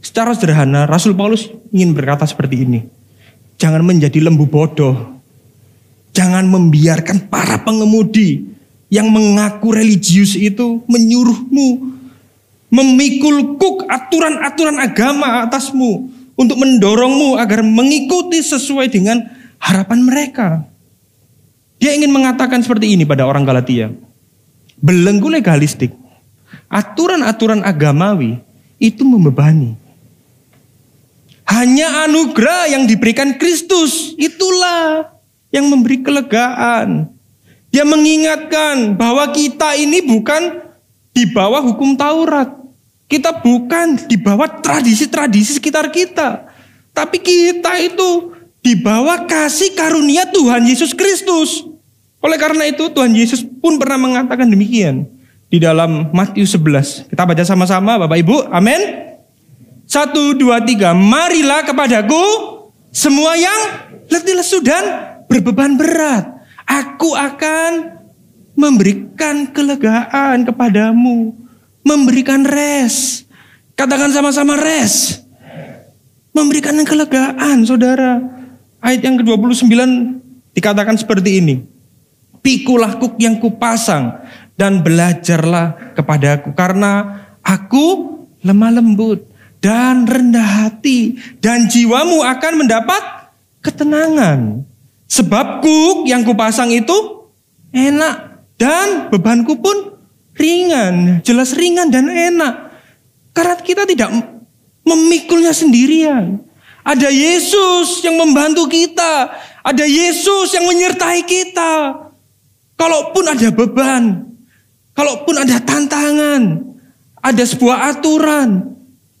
Secara 0.00 0.32
sederhana, 0.32 0.88
Rasul 0.88 1.12
Paulus 1.12 1.52
ingin 1.74 1.92
berkata 1.92 2.24
seperti 2.24 2.64
ini. 2.64 2.80
Jangan 3.60 3.84
menjadi 3.84 4.16
lembu 4.22 4.48
bodoh. 4.48 5.20
Jangan 6.16 6.48
membiarkan 6.48 7.28
para 7.28 7.60
pengemudi 7.60 8.48
yang 8.88 9.12
mengaku 9.12 9.76
religius 9.76 10.38
itu 10.38 10.80
menyuruhmu. 10.88 12.00
Memikul 12.70 13.58
kuk 13.60 13.84
aturan-aturan 13.90 14.80
agama 14.80 15.44
atasmu. 15.44 16.08
Untuk 16.40 16.56
mendorongmu 16.56 17.36
agar 17.36 17.60
mengikuti 17.60 18.40
sesuai 18.40 18.88
dengan 18.88 19.26
harapan 19.60 20.00
mereka. 20.00 20.69
Dia 21.80 21.96
ingin 21.96 22.12
mengatakan 22.12 22.60
seperti 22.60 22.92
ini 22.92 23.08
pada 23.08 23.24
orang 23.24 23.40
Galatia. 23.48 23.88
Belenggu 24.76 25.32
legalistik, 25.32 25.96
aturan-aturan 26.68 27.64
agamawi 27.64 28.36
itu 28.76 29.00
membebani. 29.00 29.80
Hanya 31.48 32.06
anugerah 32.06 32.68
yang 32.68 32.84
diberikan 32.84 33.34
Kristus, 33.40 34.12
itulah 34.20 35.08
yang 35.48 35.66
memberi 35.72 36.04
kelegaan. 36.04 37.10
Dia 37.72 37.88
mengingatkan 37.88 38.94
bahwa 38.94 39.32
kita 39.32 39.74
ini 39.74 40.04
bukan 40.04 40.60
di 41.16 41.24
bawah 41.32 41.64
hukum 41.64 41.96
Taurat. 41.96 42.60
Kita 43.10 43.42
bukan 43.42 44.06
di 44.06 44.14
bawah 44.14 44.46
tradisi-tradisi 44.62 45.58
sekitar 45.58 45.90
kita. 45.90 46.46
Tapi 46.94 47.18
kita 47.18 47.82
itu 47.82 48.36
di 48.62 48.78
bawah 48.78 49.26
kasih 49.26 49.74
karunia 49.74 50.28
Tuhan 50.30 50.62
Yesus 50.68 50.94
Kristus. 50.94 51.69
Oleh 52.20 52.36
karena 52.36 52.68
itu 52.68 52.92
Tuhan 52.92 53.16
Yesus 53.16 53.40
pun 53.40 53.80
pernah 53.80 53.96
mengatakan 53.96 54.44
demikian 54.44 55.08
di 55.48 55.56
dalam 55.56 56.12
Matius 56.12 56.52
11. 56.52 57.08
Kita 57.08 57.24
baca 57.24 57.44
sama-sama 57.48 57.96
Bapak 57.96 58.18
Ibu. 58.20 58.36
Amin. 58.52 58.80
Satu, 59.88 60.36
dua, 60.36 60.62
tiga. 60.62 60.94
Marilah 60.94 61.66
kepadaku 61.66 62.22
semua 62.94 63.34
yang 63.34 63.60
letih 64.06 64.38
lesu 64.38 64.62
dan 64.62 65.16
berbeban 65.26 65.74
berat. 65.74 66.30
Aku 66.68 67.18
akan 67.18 67.98
memberikan 68.54 69.50
kelegaan 69.50 70.46
kepadamu. 70.46 71.34
Memberikan 71.82 72.44
res. 72.44 73.24
Katakan 73.74 74.12
sama-sama 74.12 74.60
res. 74.60 75.24
Memberikan 76.30 76.76
kelegaan 76.84 77.64
saudara. 77.66 78.20
Ayat 78.78 79.02
yang 79.08 79.18
ke-29 79.18 79.72
dikatakan 80.54 80.94
seperti 80.94 81.42
ini. 81.42 81.79
Pikulah 82.40 82.96
kuk 82.96 83.20
yang 83.20 83.36
kupasang 83.36 84.16
dan 84.56 84.80
belajarlah 84.80 85.92
kepadaku 85.92 86.56
karena 86.56 87.20
aku 87.44 88.16
lemah 88.40 88.80
lembut 88.80 89.28
dan 89.60 90.08
rendah 90.08 90.64
hati 90.64 91.20
dan 91.44 91.68
jiwamu 91.68 92.24
akan 92.24 92.64
mendapat 92.64 93.02
ketenangan. 93.60 94.64
Sebab 95.10 95.60
kuk 95.60 96.08
yang 96.08 96.24
kupasang 96.24 96.72
itu 96.72 97.28
enak 97.76 98.46
dan 98.56 99.12
bebanku 99.12 99.60
pun 99.60 100.00
ringan, 100.36 101.20
jelas 101.20 101.52
ringan 101.52 101.92
dan 101.92 102.08
enak. 102.08 102.72
Karena 103.36 103.54
kita 103.60 103.84
tidak 103.84 104.10
memikulnya 104.84 105.52
sendirian. 105.52 106.40
Ada 106.80 107.12
Yesus 107.12 108.00
yang 108.00 108.16
membantu 108.16 108.64
kita, 108.64 109.28
ada 109.60 109.84
Yesus 109.84 110.56
yang 110.56 110.64
menyertai 110.64 111.20
kita. 111.28 111.72
Kalaupun 112.80 113.24
ada 113.28 113.48
beban, 113.52 114.24
kalaupun 114.96 115.36
ada 115.36 115.60
tantangan, 115.60 116.64
ada 117.20 117.44
sebuah 117.44 117.92
aturan, 117.92 118.72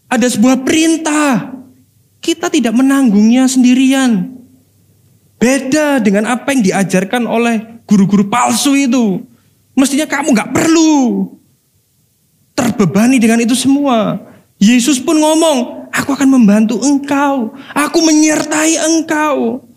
ada 0.08 0.24
sebuah 0.24 0.64
perintah, 0.64 1.52
kita 2.24 2.48
tidak 2.48 2.72
menanggungnya 2.72 3.44
sendirian. 3.44 4.32
Beda 5.36 6.00
dengan 6.00 6.32
apa 6.32 6.56
yang 6.56 6.64
diajarkan 6.64 7.28
oleh 7.28 7.84
guru-guru 7.84 8.32
palsu 8.32 8.72
itu. 8.76 9.28
Mestinya 9.76 10.08
kamu 10.08 10.32
nggak 10.32 10.52
perlu 10.56 11.28
terbebani 12.56 13.20
dengan 13.20 13.44
itu 13.44 13.52
semua. 13.52 14.24
Yesus 14.56 14.96
pun 15.00 15.20
ngomong, 15.20 15.88
aku 15.92 16.16
akan 16.16 16.28
membantu 16.32 16.80
engkau. 16.80 17.52
Aku 17.76 17.98
menyertai 18.04 18.76
engkau. 18.88 19.68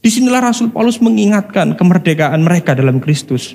Di 0.00 0.08
sinilah 0.08 0.40
Rasul 0.40 0.72
Paulus 0.72 0.96
mengingatkan 0.96 1.76
kemerdekaan 1.76 2.40
mereka 2.40 2.72
dalam 2.72 3.04
Kristus. 3.04 3.52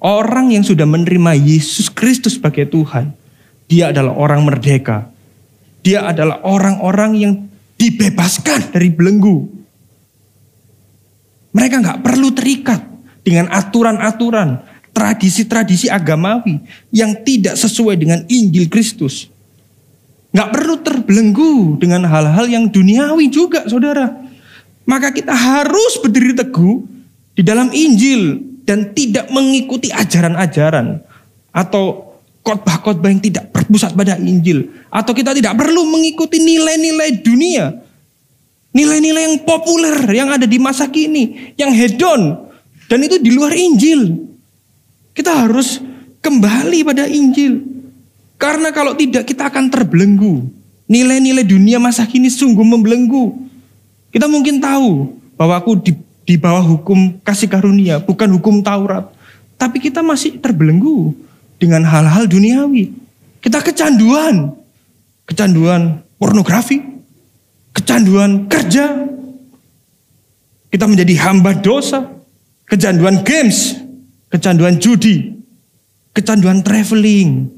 Orang 0.00 0.54
yang 0.56 0.64
sudah 0.64 0.88
menerima 0.88 1.36
Yesus 1.36 1.92
Kristus 1.92 2.40
sebagai 2.40 2.64
Tuhan, 2.64 3.12
dia 3.68 3.92
adalah 3.92 4.16
orang 4.16 4.40
merdeka. 4.46 5.12
Dia 5.84 6.08
adalah 6.08 6.40
orang-orang 6.48 7.12
yang 7.18 7.34
dibebaskan 7.76 8.72
dari 8.72 8.88
belenggu. 8.88 9.44
Mereka 11.52 11.76
nggak 11.82 12.00
perlu 12.00 12.32
terikat 12.32 12.80
dengan 13.20 13.52
aturan-aturan, 13.52 14.64
tradisi-tradisi 14.96 15.92
agamawi 15.92 16.62
yang 16.88 17.12
tidak 17.26 17.60
sesuai 17.60 18.00
dengan 18.00 18.24
Injil 18.32 18.72
Kristus. 18.72 19.28
Nggak 20.32 20.50
perlu 20.56 20.74
terbelenggu 20.80 21.76
dengan 21.80 22.06
hal-hal 22.08 22.46
yang 22.48 22.64
duniawi 22.68 23.28
juga, 23.28 23.66
saudara. 23.68 24.27
Maka 24.88 25.12
kita 25.12 25.36
harus 25.36 26.00
berdiri 26.00 26.32
teguh 26.32 26.80
di 27.36 27.44
dalam 27.44 27.68
Injil 27.76 28.40
dan 28.64 28.96
tidak 28.96 29.28
mengikuti 29.28 29.92
ajaran-ajaran 29.92 31.04
atau 31.52 32.16
khotbah-khotbah 32.40 33.12
yang 33.12 33.20
tidak 33.20 33.52
berpusat 33.52 33.92
pada 33.92 34.16
Injil. 34.16 34.64
Atau 34.88 35.12
kita 35.12 35.36
tidak 35.36 35.60
perlu 35.60 35.84
mengikuti 35.84 36.40
nilai-nilai 36.40 37.20
dunia. 37.20 37.76
Nilai-nilai 38.72 39.22
yang 39.28 39.36
populer 39.44 39.96
yang 40.08 40.32
ada 40.32 40.48
di 40.48 40.56
masa 40.56 40.88
kini. 40.88 41.52
Yang 41.60 41.72
hedon. 41.76 42.48
Dan 42.88 43.04
itu 43.04 43.20
di 43.20 43.28
luar 43.28 43.52
Injil. 43.52 44.24
Kita 45.12 45.44
harus 45.44 45.84
kembali 46.24 46.80
pada 46.88 47.04
Injil. 47.04 47.60
Karena 48.40 48.72
kalau 48.72 48.96
tidak 48.96 49.28
kita 49.28 49.52
akan 49.52 49.68
terbelenggu. 49.68 50.48
Nilai-nilai 50.88 51.44
dunia 51.44 51.76
masa 51.76 52.08
kini 52.08 52.32
sungguh 52.32 52.64
membelenggu. 52.64 53.47
Kita 54.08 54.26
mungkin 54.26 54.60
tahu 54.60 55.16
bahwa 55.36 55.54
aku 55.60 55.78
di, 55.80 55.92
di 56.24 56.34
bawah 56.40 56.64
hukum 56.64 57.20
kasih 57.20 57.48
karunia, 57.48 58.00
bukan 58.00 58.28
hukum 58.36 58.60
Taurat. 58.64 59.08
Tapi 59.58 59.82
kita 59.82 60.00
masih 60.00 60.38
terbelenggu 60.38 61.12
dengan 61.58 61.82
hal-hal 61.82 62.30
duniawi. 62.30 62.94
Kita 63.42 63.60
kecanduan. 63.60 64.54
Kecanduan 65.26 66.00
pornografi. 66.16 66.78
Kecanduan 67.74 68.46
kerja. 68.46 69.08
Kita 70.68 70.84
menjadi 70.84 71.14
hamba 71.26 71.56
dosa 71.56 72.18
kecanduan 72.68 73.24
games, 73.24 73.80
kecanduan 74.28 74.76
judi, 74.76 75.32
kecanduan 76.12 76.60
traveling, 76.60 77.48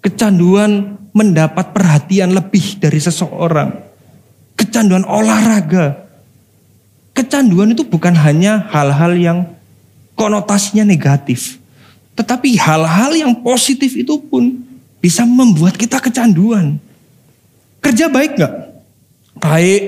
kecanduan 0.00 0.96
mendapat 1.10 1.74
perhatian 1.74 2.34
lebih 2.34 2.78
dari 2.78 2.98
seseorang, 3.02 3.74
kecanduan 4.58 5.06
olahraga. 5.06 6.06
Kecanduan 7.14 7.70
itu 7.70 7.86
bukan 7.86 8.10
hanya 8.10 8.66
hal-hal 8.74 9.14
yang 9.14 9.38
konotasinya 10.18 10.82
negatif, 10.82 11.62
tetapi 12.18 12.58
hal-hal 12.58 13.14
yang 13.14 13.32
positif 13.38 13.94
itu 13.94 14.18
pun 14.18 14.62
bisa 14.98 15.22
membuat 15.22 15.78
kita 15.78 16.02
kecanduan. 16.02 16.82
Kerja 17.78 18.10
baik 18.10 18.34
nggak? 18.34 18.54
Baik. 19.38 19.82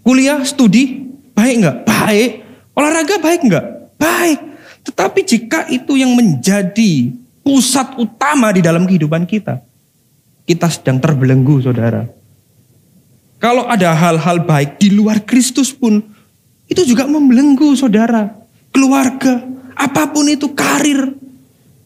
Kuliah, 0.00 0.40
studi, 0.44 1.04
baik 1.36 1.54
nggak? 1.60 1.76
Baik. 1.84 2.30
Olahraga 2.74 3.16
baik 3.22 3.40
enggak? 3.46 3.66
Baik. 3.96 4.38
Tetapi 4.84 5.20
jika 5.24 5.70
itu 5.70 5.94
yang 5.96 6.12
menjadi 6.12 7.14
pusat 7.40 7.96
utama 7.96 8.50
di 8.50 8.60
dalam 8.60 8.84
kehidupan 8.84 9.24
kita, 9.24 9.62
kita 10.44 10.66
sedang 10.68 10.98
terbelenggu, 10.98 11.62
saudara. 11.62 12.04
Kalau 13.44 13.68
ada 13.68 13.92
hal-hal 13.92 14.40
baik 14.40 14.80
di 14.80 14.88
luar 14.88 15.20
Kristus 15.20 15.68
pun, 15.68 16.00
itu 16.64 16.80
juga 16.88 17.04
membelenggu, 17.04 17.76
saudara. 17.76 18.32
Keluarga, 18.72 19.44
apa 19.76 20.08
pun 20.08 20.24
itu 20.32 20.48
karir. 20.56 21.12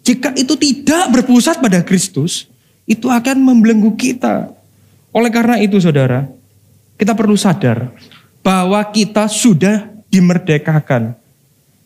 Jika 0.06 0.38
itu 0.38 0.54
tidak 0.54 1.10
berpusat 1.10 1.58
pada 1.58 1.82
Kristus, 1.82 2.46
itu 2.86 3.10
akan 3.10 3.42
membelenggu 3.42 3.90
kita. 3.98 4.54
Oleh 5.10 5.34
karena 5.34 5.58
itu, 5.58 5.82
saudara, 5.82 6.30
kita 6.94 7.18
perlu 7.18 7.34
sadar 7.34 7.90
bahwa 8.38 8.78
kita 8.94 9.26
sudah 9.26 9.90
dimerdekakan 10.14 11.18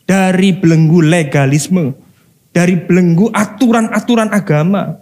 dari 0.05 0.53
belenggu 0.53 1.01
legalisme, 1.01 1.97
dari 2.53 2.77
belenggu 2.77 3.33
aturan-aturan 3.33 4.37
agama. 4.37 5.01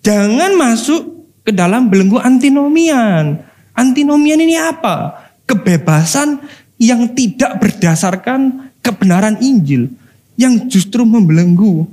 Jangan 0.00 0.56
masuk 0.56 1.04
ke 1.44 1.52
dalam 1.52 1.92
belenggu 1.92 2.16
antinomian. 2.16 3.49
Antinomian 3.80 4.44
ini 4.44 4.60
apa? 4.60 5.16
Kebebasan 5.48 6.44
yang 6.76 7.16
tidak 7.16 7.56
berdasarkan 7.56 8.72
kebenaran 8.84 9.40
Injil, 9.40 9.88
yang 10.36 10.68
justru 10.68 11.08
membelenggu. 11.08 11.88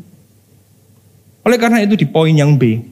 Oleh 1.47 1.55
karena 1.55 1.79
itu 1.79 1.95
di 1.95 2.03
poin 2.03 2.35
yang 2.35 2.59
B, 2.59 2.83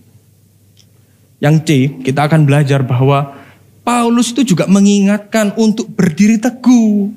yang 1.44 1.60
C, 1.60 1.92
kita 2.00 2.32
akan 2.32 2.48
belajar 2.48 2.80
bahwa 2.88 3.36
Paulus 3.84 4.32
itu 4.32 4.56
juga 4.56 4.64
mengingatkan 4.66 5.52
untuk 5.60 5.92
berdiri 5.92 6.40
teguh 6.40 7.12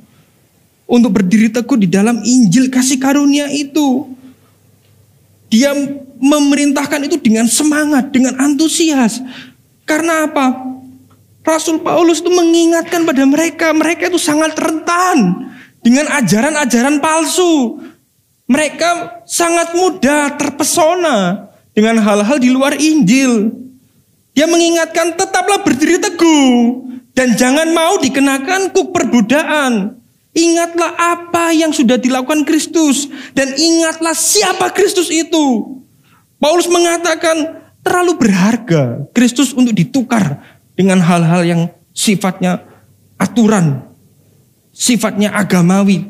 untuk 0.89 1.21
berdiri 1.21 1.53
teguh 1.53 1.77
di 1.77 1.87
dalam 1.87 2.25
Injil 2.25 2.73
kasih 2.73 2.97
karunia 2.97 3.47
itu. 3.53 4.09
Dia 5.53 5.77
memerintahkan 6.17 7.05
itu 7.05 7.21
dengan 7.21 7.45
semangat, 7.45 8.09
dengan 8.09 8.41
antusias. 8.41 9.21
Karena 9.85 10.25
apa? 10.25 10.78
Rasul 11.49 11.81
Paulus 11.81 12.21
itu 12.21 12.29
mengingatkan 12.29 13.09
pada 13.09 13.25
mereka, 13.25 13.73
mereka 13.73 14.13
itu 14.13 14.21
sangat 14.21 14.53
rentan 14.61 15.49
dengan 15.81 16.05
ajaran-ajaran 16.21 17.01
palsu. 17.01 17.81
Mereka 18.49 19.25
sangat 19.25 19.73
mudah 19.73 20.37
terpesona 20.37 21.49
dengan 21.73 22.01
hal-hal 22.05 22.37
di 22.37 22.53
luar 22.53 22.77
Injil. 22.77 23.53
Dia 24.37 24.45
mengingatkan 24.45 25.17
tetaplah 25.17 25.65
berdiri 25.65 25.97
teguh 25.97 26.85
dan 27.17 27.33
jangan 27.35 27.73
mau 27.73 27.97
dikenakan 27.97 28.73
kuk 28.77 28.93
perbudaan. 28.93 29.97
Ingatlah 30.37 30.95
apa 30.95 31.51
yang 31.51 31.73
sudah 31.75 31.99
dilakukan 31.99 32.45
Kristus 32.45 33.09
dan 33.33 33.57
ingatlah 33.57 34.15
siapa 34.15 34.71
Kristus 34.71 35.09
itu. 35.11 35.81
Paulus 36.39 36.71
mengatakan 36.71 37.67
terlalu 37.83 38.15
berharga 38.21 39.03
Kristus 39.11 39.51
untuk 39.51 39.75
ditukar 39.75 40.39
dengan 40.79 41.03
hal-hal 41.03 41.43
yang 41.43 41.63
sifatnya 41.91 42.63
aturan, 43.19 43.83
sifatnya 44.71 45.35
agamawi. 45.35 46.07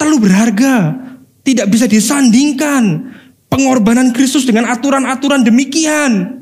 Terlalu 0.00 0.18
berharga, 0.24 0.96
tidak 1.44 1.68
bisa 1.68 1.84
disandingkan 1.84 3.12
pengorbanan 3.52 4.16
Kristus 4.16 4.48
dengan 4.48 4.72
aturan-aturan 4.72 5.44
demikian. 5.44 6.40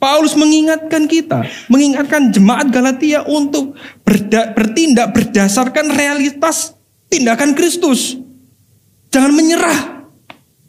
Paulus 0.00 0.34
mengingatkan 0.34 1.06
kita, 1.06 1.46
mengingatkan 1.70 2.34
jemaat 2.34 2.72
Galatia 2.74 3.22
untuk 3.22 3.78
berda, 4.02 4.50
bertindak 4.50 5.14
berdasarkan 5.14 5.94
realitas 5.94 6.74
tindakan 7.06 7.54
Kristus. 7.54 8.18
Jangan 9.14 9.30
menyerah 9.30 10.08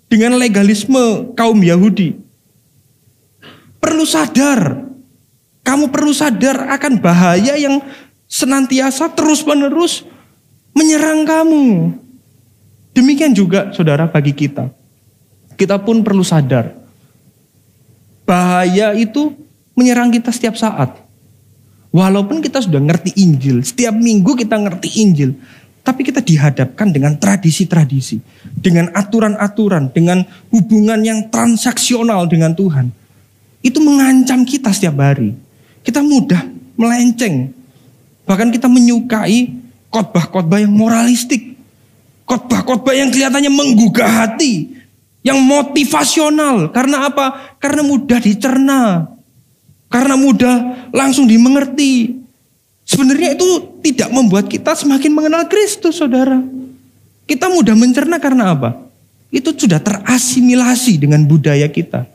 dengan 0.06 0.38
legalisme 0.38 1.34
kaum 1.34 1.58
Yahudi. 1.65 2.13
Perlu 3.82 4.06
sadar, 4.06 4.92
kamu 5.63 5.89
perlu 5.89 6.12
sadar 6.12 6.69
akan 6.76 6.99
bahaya 6.99 7.56
yang 7.56 7.80
senantiasa 8.28 9.12
terus-menerus 9.15 10.04
menyerang 10.76 11.23
kamu. 11.23 11.95
Demikian 12.93 13.34
juga 13.34 13.73
saudara 13.73 14.06
bagi 14.06 14.36
kita. 14.36 14.69
Kita 15.58 15.82
pun 15.82 16.06
perlu 16.06 16.21
sadar 16.21 16.84
bahaya 18.23 18.95
itu 18.95 19.36
menyerang 19.76 20.12
kita 20.12 20.32
setiap 20.32 20.56
saat. 20.56 20.99
Walaupun 21.93 22.41
kita 22.41 22.58
sudah 22.58 22.82
ngerti 22.82 23.13
Injil, 23.21 23.62
setiap 23.62 23.93
minggu 23.93 24.34
kita 24.34 24.58
ngerti 24.58 25.06
Injil, 25.06 25.38
tapi 25.86 26.02
kita 26.02 26.26
dihadapkan 26.26 26.89
dengan 26.89 27.13
tradisi-tradisi, 27.21 28.17
dengan 28.58 28.89
aturan-aturan, 28.97 29.93
dengan 29.93 30.26
hubungan 30.49 31.06
yang 31.06 31.30
transaksional 31.30 32.26
dengan 32.26 32.58
Tuhan. 32.58 32.89
Itu 33.62 33.78
mengancam 33.78 34.41
kita 34.41 34.73
setiap 34.73 34.97
hari. 34.97 35.38
Kita 35.84 36.00
mudah 36.00 36.41
melenceng. 36.80 37.52
Bahkan 38.24 38.50
kita 38.56 38.72
menyukai 38.72 39.52
khotbah-khotbah 39.91 40.63
yang 40.63 40.74
moralistik. 40.74 41.60
Khotbah-khotbah 42.24 42.96
yang 42.96 43.12
kelihatannya 43.12 43.52
menggugah 43.52 44.08
hati, 44.08 44.72
yang 45.28 45.43
motivasional. 45.43 46.72
Karena 46.72 47.12
apa? 47.12 47.56
Karena 47.60 47.84
mudah 47.84 48.19
dicerna. 48.24 49.12
Karena 49.91 50.15
mudah 50.15 50.56
langsung 50.96 51.28
dimengerti. 51.28 52.24
Sebenarnya 52.88 53.36
itu 53.36 53.80
tidak 53.84 54.10
membuat 54.12 54.48
kita 54.48 54.74
semakin 54.74 55.12
mengenal 55.12 55.46
Kristus, 55.52 56.00
saudara. 56.00 56.39
Kita 57.28 57.48
mudah 57.52 57.76
mencerna 57.76 58.19
karena 58.19 58.56
apa? 58.56 58.76
Itu 59.32 59.56
sudah 59.56 59.80
terasimilasi 59.80 61.00
dengan 61.00 61.24
budaya 61.24 61.67
kita. 61.72 62.08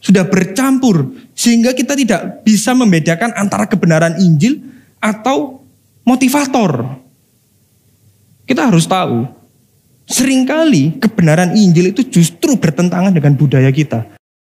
Sudah 0.00 0.24
bercampur 0.24 1.12
sehingga 1.36 1.76
kita 1.76 1.92
tidak 1.92 2.40
bisa 2.40 2.72
membedakan 2.72 3.36
antara 3.36 3.68
kebenaran 3.68 4.16
Injil 4.16 4.64
atau 4.96 5.60
motivator. 6.08 6.98
Kita 8.48 8.66
harus 8.66 8.88
tahu, 8.88 9.28
sering 10.08 10.48
kali 10.48 10.98
kebenaran 10.98 11.54
Injil 11.54 11.94
itu 11.94 12.02
justru 12.08 12.56
bertentangan 12.56 13.14
dengan 13.14 13.36
budaya 13.36 13.68
kita. 13.70 14.08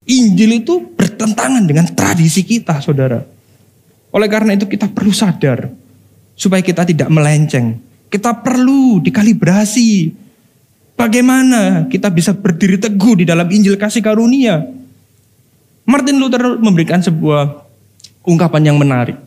Injil 0.05 0.61
itu 0.61 0.93
bertentangan 0.93 1.65
dengan 1.65 1.89
tradisi 1.89 2.45
kita, 2.45 2.77
saudara. 2.83 3.25
Oleh 4.13 4.29
karena 4.29 4.53
itu 4.53 4.69
kita 4.69 4.91
perlu 4.91 5.09
sadar 5.09 5.71
supaya 6.37 6.61
kita 6.61 6.85
tidak 6.85 7.09
melenceng. 7.09 7.81
Kita 8.11 8.37
perlu 8.37 9.01
dikalibrasi. 9.01 10.23
Bagaimana 10.95 11.91
kita 11.91 12.07
bisa 12.07 12.31
berdiri 12.31 12.79
teguh 12.79 13.19
di 13.19 13.25
dalam 13.27 13.49
Injil 13.51 13.75
kasih 13.75 13.99
karunia. 13.99 14.63
Martin 15.85 16.17
Luther 16.17 16.57
memberikan 16.57 16.97
sebuah 16.97 17.61
ungkapan 18.25 18.73
yang 18.73 18.77
menarik. 18.81 19.21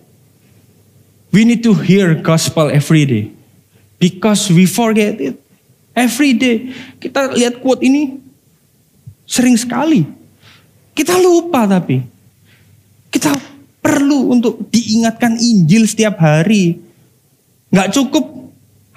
We 1.31 1.47
need 1.47 1.63
to 1.63 1.73
hear 1.73 2.19
gospel 2.19 2.69
every 2.69 3.07
day. 3.07 3.25
Because 4.03 4.51
we 4.51 4.67
forget 4.67 5.23
it. 5.23 5.39
Every 5.95 6.35
day. 6.35 6.75
Kita 6.99 7.31
lihat 7.35 7.63
quote 7.63 7.87
ini 7.87 8.19
sering 9.23 9.55
sekali. 9.55 10.03
Kita 10.95 11.15
lupa 11.19 11.67
tapi. 11.67 12.03
Kita 13.09 13.35
perlu 13.79 14.35
untuk 14.35 14.67
diingatkan 14.71 15.39
Injil 15.39 15.87
setiap 15.87 16.19
hari. 16.19 16.81
Nggak 17.71 17.95
cukup 17.95 18.25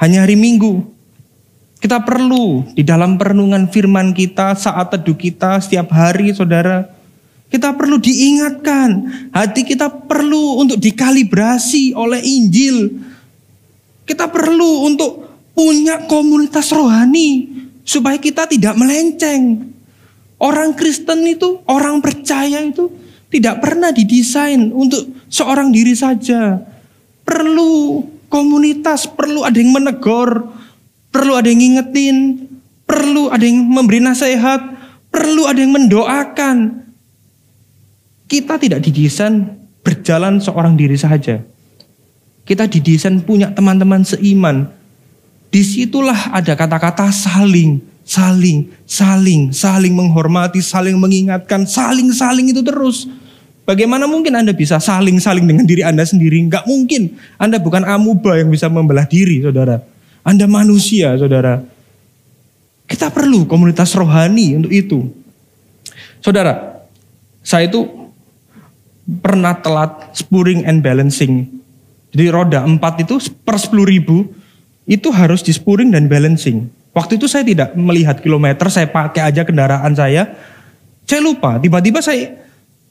hanya 0.01 0.25
hari 0.25 0.33
Minggu. 0.33 0.81
Kita 1.81 1.97
perlu 2.01 2.61
di 2.77 2.85
dalam 2.85 3.17
perenungan 3.17 3.65
firman 3.69 4.13
kita, 4.13 4.53
saat 4.53 4.93
teduh 4.93 5.17
kita 5.17 5.57
setiap 5.57 5.89
hari 5.89 6.29
saudara. 6.29 6.90
Kita 7.51 7.75
perlu 7.75 7.99
diingatkan. 7.99 8.89
Hati 9.35 9.67
kita 9.67 9.91
perlu 9.91 10.63
untuk 10.63 10.79
dikalibrasi 10.79 11.91
oleh 11.91 12.23
Injil. 12.23 12.95
Kita 14.07 14.31
perlu 14.31 14.87
untuk 14.87 15.27
punya 15.51 16.07
komunitas 16.07 16.71
rohani. 16.71 17.51
Supaya 17.83 18.15
kita 18.15 18.47
tidak 18.47 18.79
melenceng. 18.79 19.67
Orang 20.39 20.73
Kristen 20.73 21.27
itu, 21.27 21.59
orang 21.67 21.99
percaya 21.99 22.63
itu 22.63 22.89
tidak 23.29 23.61
pernah 23.61 23.93
didesain 23.93 24.71
untuk 24.71 25.11
seorang 25.27 25.69
diri 25.69 25.93
saja. 25.93 26.55
Perlu 27.27 28.01
komunitas, 28.31 29.05
perlu 29.05 29.43
ada 29.43 29.59
yang 29.59 29.75
menegur, 29.75 30.49
perlu 31.11 31.35
ada 31.35 31.45
yang 31.51 31.61
ngingetin, 31.61 32.47
perlu 32.87 33.29
ada 33.29 33.43
yang 33.43 33.67
memberi 33.67 33.99
nasihat, 34.01 34.59
perlu 35.11 35.45
ada 35.45 35.59
yang 35.59 35.75
mendoakan. 35.75 36.80
Kita 38.31 38.55
tidak 38.55 38.79
didesain 38.79 39.59
berjalan 39.83 40.39
seorang 40.39 40.79
diri 40.79 40.95
saja. 40.95 41.43
Kita 42.47 42.63
didesain 42.63 43.19
punya 43.19 43.51
teman-teman 43.51 44.07
seiman. 44.07 44.71
Di 45.51 45.59
situlah 45.67 46.31
ada 46.31 46.55
kata-kata 46.55 47.11
saling 47.11 47.91
Saling, 48.01 48.67
saling, 48.83 49.53
saling 49.53 49.93
menghormati, 49.93 50.59
saling 50.59 50.97
mengingatkan, 50.97 51.69
saling-saling 51.69 52.49
itu 52.49 52.65
terus. 52.65 53.05
Bagaimana 53.63 54.09
mungkin 54.09 54.33
Anda 54.35 54.57
bisa 54.57 54.81
saling-saling 54.81 55.45
dengan 55.45 55.63
diri 55.69 55.85
Anda 55.85 56.01
sendiri? 56.03 56.41
Enggak 56.41 56.65
mungkin. 56.65 57.15
Anda 57.37 57.61
bukan 57.61 57.85
amuba 57.85 58.35
yang 58.35 58.49
bisa 58.49 58.67
membelah 58.67 59.05
diri, 59.05 59.45
saudara. 59.45 59.85
Anda 60.25 60.49
manusia, 60.49 61.13
saudara. 61.15 61.61
Kita 62.89 63.13
perlu 63.13 63.45
komunitas 63.47 63.93
rohani 63.93 64.59
untuk 64.59 64.73
itu. 64.73 65.07
Saudara, 66.19 66.83
saya 67.45 67.69
itu 67.69 68.00
pernah 69.19 69.59
telat 69.59 70.15
spuring 70.15 70.63
and 70.63 70.79
balancing. 70.79 71.51
Jadi 72.15 72.31
roda 72.31 72.63
empat 72.63 73.03
itu 73.03 73.19
per 73.43 73.59
sepuluh 73.59 73.87
ribu 73.87 74.31
itu 74.87 75.11
harus 75.11 75.43
di 75.43 75.51
spuring 75.51 75.91
dan 75.91 76.07
balancing. 76.07 76.71
Waktu 76.91 77.15
itu 77.15 77.27
saya 77.27 77.47
tidak 77.47 77.71
melihat 77.75 78.19
kilometer, 78.19 78.67
saya 78.67 78.87
pakai 78.87 79.31
aja 79.31 79.47
kendaraan 79.47 79.95
saya. 79.95 80.27
Saya 81.07 81.23
lupa, 81.23 81.55
tiba-tiba 81.59 82.03
saya 82.03 82.35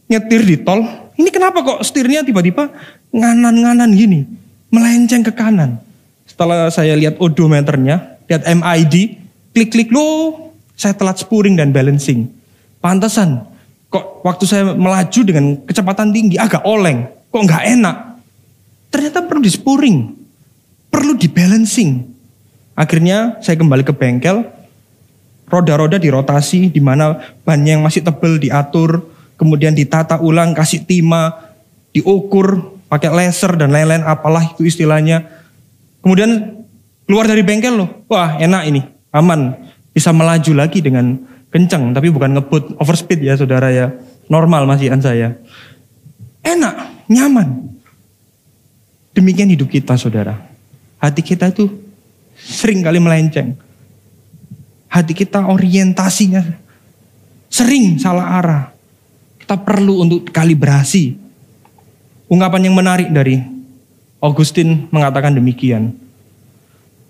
nyetir 0.08 0.44
di 0.44 0.56
tol. 0.60 0.84
Ini 1.20 1.28
kenapa 1.28 1.60
kok 1.60 1.84
setirnya 1.84 2.24
tiba-tiba 2.24 2.72
nganan-nganan 3.12 3.92
gini, 3.92 4.24
melenceng 4.72 5.20
ke 5.20 5.32
kanan. 5.36 5.76
Setelah 6.24 6.72
saya 6.72 6.96
lihat 6.96 7.20
odometernya, 7.20 8.24
lihat 8.24 8.42
MID, 8.48 9.20
klik-klik 9.52 9.92
lo, 9.92 10.32
saya 10.72 10.96
telat 10.96 11.20
spuring 11.20 11.60
dan 11.60 11.76
balancing. 11.76 12.32
Pantesan, 12.80 13.44
kok 13.90 14.22
waktu 14.22 14.44
saya 14.46 14.70
melaju 14.72 15.20
dengan 15.26 15.58
kecepatan 15.66 16.14
tinggi 16.14 16.38
agak 16.38 16.62
oleng, 16.62 17.10
kok 17.28 17.42
nggak 17.42 17.64
enak. 17.74 17.96
Ternyata 18.90 19.26
perlu 19.26 19.42
di 19.42 19.50
spuring, 19.50 19.98
perlu 20.88 21.18
di 21.18 21.26
balancing. 21.26 22.06
Akhirnya 22.78 23.36
saya 23.42 23.58
kembali 23.58 23.82
ke 23.82 23.92
bengkel, 23.92 24.46
roda-roda 25.50 25.98
dirotasi, 25.98 26.70
di 26.70 26.78
mana 26.78 27.18
bannya 27.42 27.76
yang 27.76 27.84
masih 27.84 28.06
tebel 28.06 28.38
diatur, 28.38 29.04
kemudian 29.34 29.74
ditata 29.74 30.22
ulang, 30.22 30.54
kasih 30.54 30.86
timah, 30.86 31.50
diukur, 31.90 32.78
pakai 32.86 33.10
laser 33.10 33.58
dan 33.58 33.74
lain-lain 33.74 34.06
apalah 34.06 34.54
itu 34.54 34.66
istilahnya. 34.66 35.26
Kemudian 36.00 36.62
keluar 37.04 37.26
dari 37.26 37.42
bengkel 37.42 37.74
loh, 37.74 37.90
wah 38.06 38.38
enak 38.38 38.62
ini, 38.70 38.80
aman, 39.10 39.54
bisa 39.90 40.14
melaju 40.14 40.52
lagi 40.56 40.78
dengan 40.80 41.18
kencang, 41.50 41.90
tapi 41.90 42.08
bukan 42.08 42.38
ngebut 42.38 42.78
overspeed 42.78 43.20
ya 43.20 43.34
saudara 43.34 43.68
ya, 43.74 43.90
normal 44.30 44.64
masihan 44.64 45.02
saya. 45.02 45.34
Enak, 46.40 47.06
nyaman. 47.10 47.68
Demikian 49.12 49.50
hidup 49.50 49.68
kita 49.68 49.98
saudara. 49.98 50.38
Hati 51.02 51.20
kita 51.20 51.50
tuh 51.50 51.68
sering 52.38 52.80
kali 52.80 53.02
melenceng. 53.02 53.58
Hati 54.86 55.12
kita 55.12 55.44
orientasinya 55.50 56.42
sering 57.50 57.98
salah 57.98 58.38
arah. 58.38 58.64
Kita 59.42 59.58
perlu 59.58 60.06
untuk 60.06 60.30
kalibrasi. 60.30 61.18
Ungkapan 62.30 62.70
yang 62.70 62.78
menarik 62.78 63.10
dari 63.10 63.42
Augustin 64.22 64.86
mengatakan 64.94 65.34
demikian. 65.34 65.90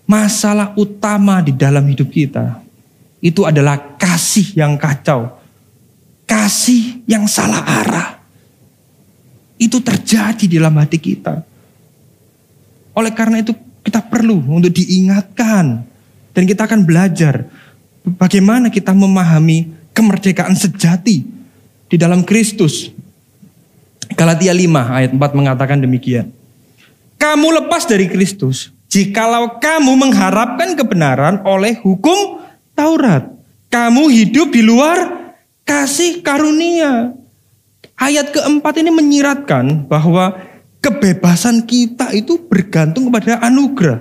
Masalah 0.09 0.73
utama 0.75 1.45
di 1.45 1.53
dalam 1.53 1.85
hidup 1.87 2.09
kita 2.09 2.70
itu 3.21 3.45
adalah 3.45 4.01
kasih 4.01 4.57
yang 4.57 4.81
kacau. 4.81 5.37
Kasih 6.25 7.05
yang 7.05 7.29
salah 7.29 7.61
arah. 7.61 8.11
Itu 9.61 9.85
terjadi 9.85 10.49
di 10.49 10.57
dalam 10.57 10.73
hati 10.81 10.97
kita. 10.97 11.45
Oleh 12.97 13.13
karena 13.13 13.45
itu 13.45 13.53
kita 13.85 14.01
perlu 14.01 14.41
untuk 14.49 14.73
diingatkan. 14.73 15.85
Dan 16.33 16.43
kita 16.47 16.65
akan 16.65 16.87
belajar 16.87 17.45
bagaimana 18.17 18.73
kita 18.73 18.97
memahami 18.97 19.69
kemerdekaan 19.93 20.57
sejati 20.57 21.27
di 21.91 21.97
dalam 21.99 22.25
Kristus. 22.25 22.89
Galatia 24.15 24.55
5 24.55 24.97
ayat 24.97 25.11
4 25.13 25.39
mengatakan 25.39 25.83
demikian. 25.83 26.31
Kamu 27.21 27.53
lepas 27.61 27.85
dari 27.85 28.09
Kristus 28.09 28.73
jikalau 28.91 29.63
kamu 29.63 29.93
mengharapkan 29.95 30.75
kebenaran 30.75 31.45
oleh 31.47 31.79
hukum 31.79 32.43
Taurat. 32.81 33.29
Kamu 33.69 34.09
hidup 34.09 34.57
di 34.57 34.65
luar 34.65 35.29
kasih 35.69 36.25
karunia. 36.25 37.13
Ayat 38.01 38.33
keempat 38.33 38.81
ini 38.81 38.89
menyiratkan 38.89 39.85
bahwa 39.85 40.41
kebebasan 40.81 41.69
kita 41.69 42.17
itu 42.17 42.41
bergantung 42.49 43.13
kepada 43.13 43.37
anugerah, 43.45 44.01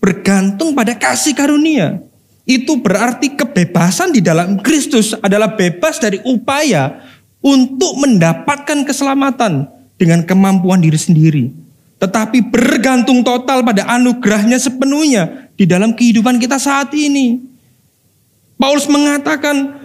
bergantung 0.00 0.72
pada 0.72 0.96
kasih 0.96 1.36
karunia. 1.36 2.00
Itu 2.48 2.80
berarti 2.80 3.36
kebebasan 3.36 4.16
di 4.16 4.24
dalam 4.24 4.56
Kristus 4.64 5.12
adalah 5.20 5.52
bebas 5.52 6.00
dari 6.00 6.16
upaya 6.24 7.04
untuk 7.44 8.00
mendapatkan 8.00 8.88
keselamatan 8.88 9.68
dengan 10.00 10.24
kemampuan 10.24 10.80
diri 10.80 10.96
sendiri. 10.96 11.46
tetapi 11.94 12.52
bergantung 12.52 13.24
total 13.24 13.64
pada 13.64 13.88
anugerahnya 13.88 14.60
sepenuhnya 14.60 15.48
di 15.56 15.64
dalam 15.64 15.96
kehidupan 15.96 16.36
kita 16.36 16.60
saat 16.60 16.92
ini. 16.92 17.53
Paulus 18.54 18.86
mengatakan 18.86 19.76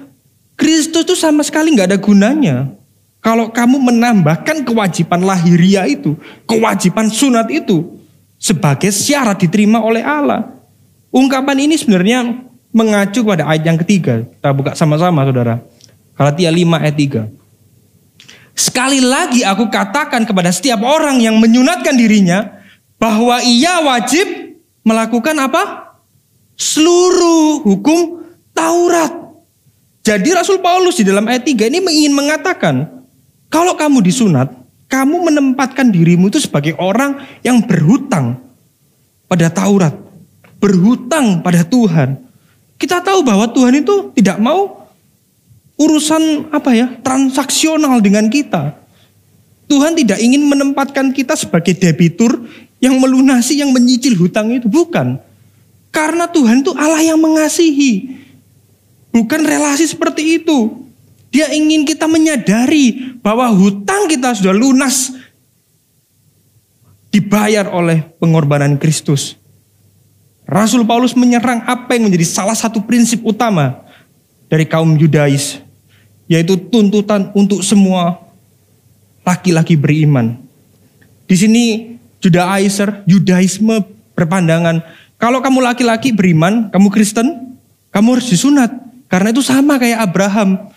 Kristus 0.53 1.08
itu 1.08 1.15
sama 1.15 1.41
sekali 1.41 1.73
nggak 1.73 1.89
ada 1.95 1.99
gunanya 1.99 2.79
kalau 3.19 3.51
kamu 3.51 3.84
menambahkan 3.84 4.63
kewajiban 4.63 5.19
lahiriah 5.27 5.84
itu, 5.91 6.15
kewajiban 6.47 7.12
sunat 7.12 7.51
itu 7.51 7.99
sebagai 8.39 8.95
syarat 8.95 9.36
diterima 9.43 9.84
oleh 9.84 9.99
Allah. 9.99 10.55
Ungkapan 11.12 11.67
ini 11.67 11.75
sebenarnya 11.75 12.47
mengacu 12.71 13.27
pada 13.27 13.43
ayat 13.51 13.63
yang 13.67 13.77
ketiga. 13.84 14.23
Kita 14.23 14.49
buka 14.55 14.71
sama-sama 14.71 15.27
saudara. 15.27 15.60
Galatia 16.15 16.47
5 16.47 16.79
ayat 16.79 16.95
3. 16.95 18.55
Sekali 18.55 18.99
lagi 19.03 19.43
aku 19.43 19.67
katakan 19.67 20.23
kepada 20.23 20.51
setiap 20.55 20.79
orang 20.84 21.19
yang 21.19 21.36
menyunatkan 21.39 21.95
dirinya 21.95 22.60
bahwa 22.95 23.43
ia 23.43 23.84
wajib 23.84 24.27
melakukan 24.88 25.36
apa? 25.43 25.95
Seluruh 26.55 27.67
hukum 27.67 28.18
Taurat. 28.59 29.13
Jadi 30.03 30.35
Rasul 30.35 30.59
Paulus 30.59 30.99
di 30.99 31.07
dalam 31.07 31.23
ayat 31.31 31.47
3 31.47 31.71
ini 31.71 31.79
ingin 31.79 32.11
mengatakan, 32.11 33.07
kalau 33.47 33.79
kamu 33.79 34.03
disunat, 34.03 34.51
kamu 34.91 35.31
menempatkan 35.31 35.87
dirimu 35.87 36.27
itu 36.27 36.43
sebagai 36.43 36.75
orang 36.75 37.23
yang 37.39 37.63
berhutang 37.63 38.35
pada 39.31 39.47
Taurat, 39.47 39.95
berhutang 40.59 41.39
pada 41.39 41.63
Tuhan. 41.63 42.19
Kita 42.75 42.99
tahu 42.99 43.23
bahwa 43.23 43.47
Tuhan 43.47 43.79
itu 43.79 44.11
tidak 44.19 44.43
mau 44.43 44.91
urusan 45.79 46.51
apa 46.51 46.75
ya 46.75 46.99
transaksional 46.99 48.03
dengan 48.03 48.27
kita. 48.27 48.75
Tuhan 49.71 49.95
tidak 49.95 50.19
ingin 50.19 50.49
menempatkan 50.49 51.15
kita 51.15 51.37
sebagai 51.37 51.77
debitur 51.77 52.43
yang 52.83 52.97
melunasi, 52.99 53.61
yang 53.61 53.71
menyicil 53.71 54.17
hutang 54.19 54.51
itu 54.51 54.67
bukan. 54.67 55.21
Karena 55.93 56.25
Tuhan 56.27 56.65
itu 56.65 56.73
Allah 56.73 56.99
yang 57.05 57.21
mengasihi. 57.21 58.18
Bukan 59.09 59.41
relasi 59.41 59.89
seperti 59.89 60.41
itu. 60.41 60.85
Dia 61.29 61.49
ingin 61.53 61.85
kita 61.85 62.09
menyadari 62.09 63.17
bahwa 63.21 63.49
hutang 63.53 64.09
kita 64.09 64.33
sudah 64.33 64.53
lunas 64.53 65.13
dibayar 67.13 67.69
oleh 67.69 68.05
pengorbanan 68.17 68.77
Kristus. 68.81 69.37
Rasul 70.49 70.81
Paulus 70.89 71.13
menyerang 71.13 71.61
apa 71.69 71.93
yang 71.93 72.09
menjadi 72.09 72.25
salah 72.25 72.57
satu 72.57 72.81
prinsip 72.81 73.21
utama 73.21 73.85
dari 74.49 74.65
kaum 74.65 74.97
Yudais 74.97 75.61
yaitu 76.29 76.57
tuntutan 76.69 77.33
untuk 77.33 77.61
semua 77.65 78.21
laki-laki 79.25 79.77
beriman. 79.77 80.37
Di 81.29 81.37
sini 81.37 81.65
Judaizer, 82.21 83.05
Yudaisme 83.05 83.85
berpandangan, 84.17 84.81
kalau 85.21 85.41
kamu 85.41 85.61
laki-laki 85.61 86.13
beriman, 86.13 86.69
kamu 86.73 86.89
Kristen, 86.89 87.57
kamu 87.93 88.17
harus 88.17 88.29
disunat. 88.29 88.88
Karena 89.09 89.33
itu 89.33 89.41
sama 89.41 89.81
kayak 89.81 90.05
Abraham. 90.05 90.69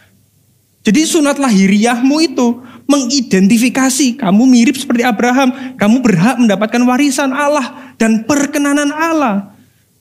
Jadi 0.82 1.06
sunat 1.06 1.38
lahiriahmu 1.38 2.16
itu 2.24 2.58
mengidentifikasi 2.90 4.18
kamu 4.18 4.42
mirip 4.48 4.74
seperti 4.74 5.06
Abraham. 5.06 5.78
Kamu 5.78 6.02
berhak 6.02 6.40
mendapatkan 6.40 6.82
warisan 6.82 7.30
Allah 7.30 7.94
dan 8.00 8.26
perkenanan 8.26 8.90
Allah. 8.90 9.54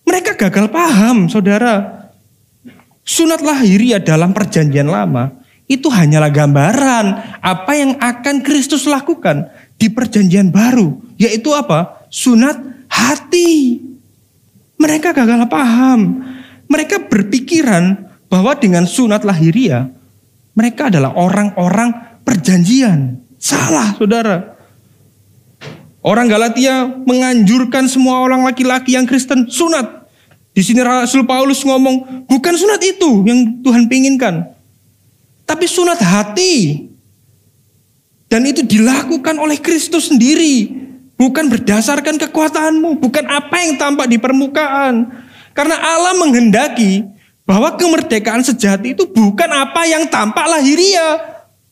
Mereka 0.08 0.40
gagal 0.40 0.74
paham 0.74 1.30
saudara. 1.30 2.08
Sunat 3.06 3.46
lahiriah 3.46 4.02
dalam 4.02 4.32
perjanjian 4.32 4.90
lama 4.90 5.30
itu 5.70 5.88
hanyalah 5.88 6.32
gambaran 6.32 7.06
apa 7.40 7.72
yang 7.76 7.96
akan 7.96 8.44
Kristus 8.44 8.88
lakukan 8.90 9.48
di 9.80 9.92
perjanjian 9.92 10.50
baru. 10.50 10.98
Yaitu 11.20 11.52
apa? 11.54 12.08
Sunat 12.10 12.58
hati. 12.90 13.80
Mereka 14.82 15.14
gagal 15.14 15.46
paham. 15.46 16.26
Mereka 16.66 17.08
berpikiran 17.12 18.11
bahwa 18.32 18.56
dengan 18.56 18.88
sunat 18.88 19.28
lahiriah, 19.28 19.92
mereka 20.56 20.88
adalah 20.88 21.12
orang-orang 21.20 22.22
perjanjian. 22.24 23.20
Salah 23.36 23.92
saudara. 24.00 24.56
Orang 26.02 26.32
Galatia 26.32 26.88
menganjurkan 26.88 27.86
semua 27.92 28.24
orang 28.24 28.48
laki-laki 28.48 28.96
yang 28.96 29.04
Kristen 29.04 29.52
sunat. 29.52 30.08
Di 30.56 30.64
sini 30.64 30.82
Rasul 30.82 31.28
Paulus 31.28 31.62
ngomong, 31.62 32.26
bukan 32.26 32.54
sunat 32.56 32.82
itu 32.82 33.28
yang 33.28 33.62
Tuhan 33.62 33.86
pinginkan 33.86 34.50
tapi 35.52 35.68
sunat 35.68 36.00
hati. 36.00 36.88
Dan 38.32 38.48
itu 38.48 38.64
dilakukan 38.64 39.36
oleh 39.36 39.60
Kristus 39.60 40.08
sendiri. 40.08 40.80
Bukan 41.20 41.52
berdasarkan 41.52 42.16
kekuatanmu, 42.16 42.98
bukan 43.04 43.28
apa 43.28 43.60
yang 43.60 43.76
tampak 43.76 44.08
di 44.08 44.16
permukaan. 44.16 45.12
Karena 45.52 45.76
Allah 45.76 46.16
menghendaki 46.16 47.04
bahwa 47.52 47.76
kemerdekaan 47.76 48.40
sejati 48.48 48.96
itu 48.96 49.04
bukan 49.12 49.52
apa 49.52 49.84
yang 49.84 50.08
tampak 50.08 50.48
lahiriah, 50.48 51.20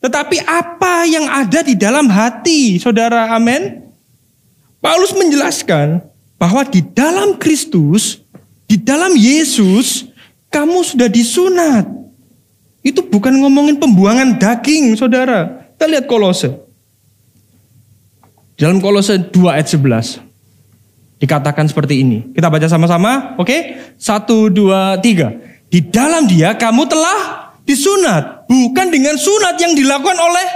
tetapi 0.04 0.36
apa 0.44 1.08
yang 1.08 1.24
ada 1.24 1.64
di 1.64 1.72
dalam 1.72 2.04
hati, 2.12 2.76
saudara. 2.76 3.32
Amin. 3.32 3.88
Paulus 4.84 5.16
menjelaskan 5.16 6.04
bahwa 6.36 6.68
di 6.68 6.84
dalam 6.84 7.40
Kristus, 7.40 8.20
di 8.68 8.76
dalam 8.76 9.16
Yesus, 9.16 10.04
kamu 10.52 10.84
sudah 10.84 11.08
disunat. 11.08 11.88
Itu 12.84 13.00
bukan 13.00 13.40
ngomongin 13.40 13.80
pembuangan 13.80 14.36
daging, 14.36 15.00
saudara. 15.00 15.64
Kita 15.80 15.88
lihat 15.88 16.04
kolose. 16.04 16.60
Dalam 18.60 18.84
kolose 18.84 19.16
2 19.16 19.32
ayat 19.48 19.72
11. 19.72 20.20
Dikatakan 21.24 21.72
seperti 21.72 22.04
ini. 22.04 22.36
Kita 22.36 22.52
baca 22.52 22.68
sama-sama, 22.68 23.32
oke? 23.40 23.48
Okay? 23.48 23.60
Satu, 23.96 24.52
dua, 24.52 25.00
tiga. 25.00 25.49
Di 25.70 25.86
dalam 25.86 26.26
dia 26.26 26.58
kamu 26.58 26.82
telah 26.90 27.18
disunat. 27.62 28.50
Bukan 28.50 28.90
dengan 28.90 29.14
sunat 29.14 29.54
yang 29.62 29.78
dilakukan 29.78 30.18
oleh 30.18 30.46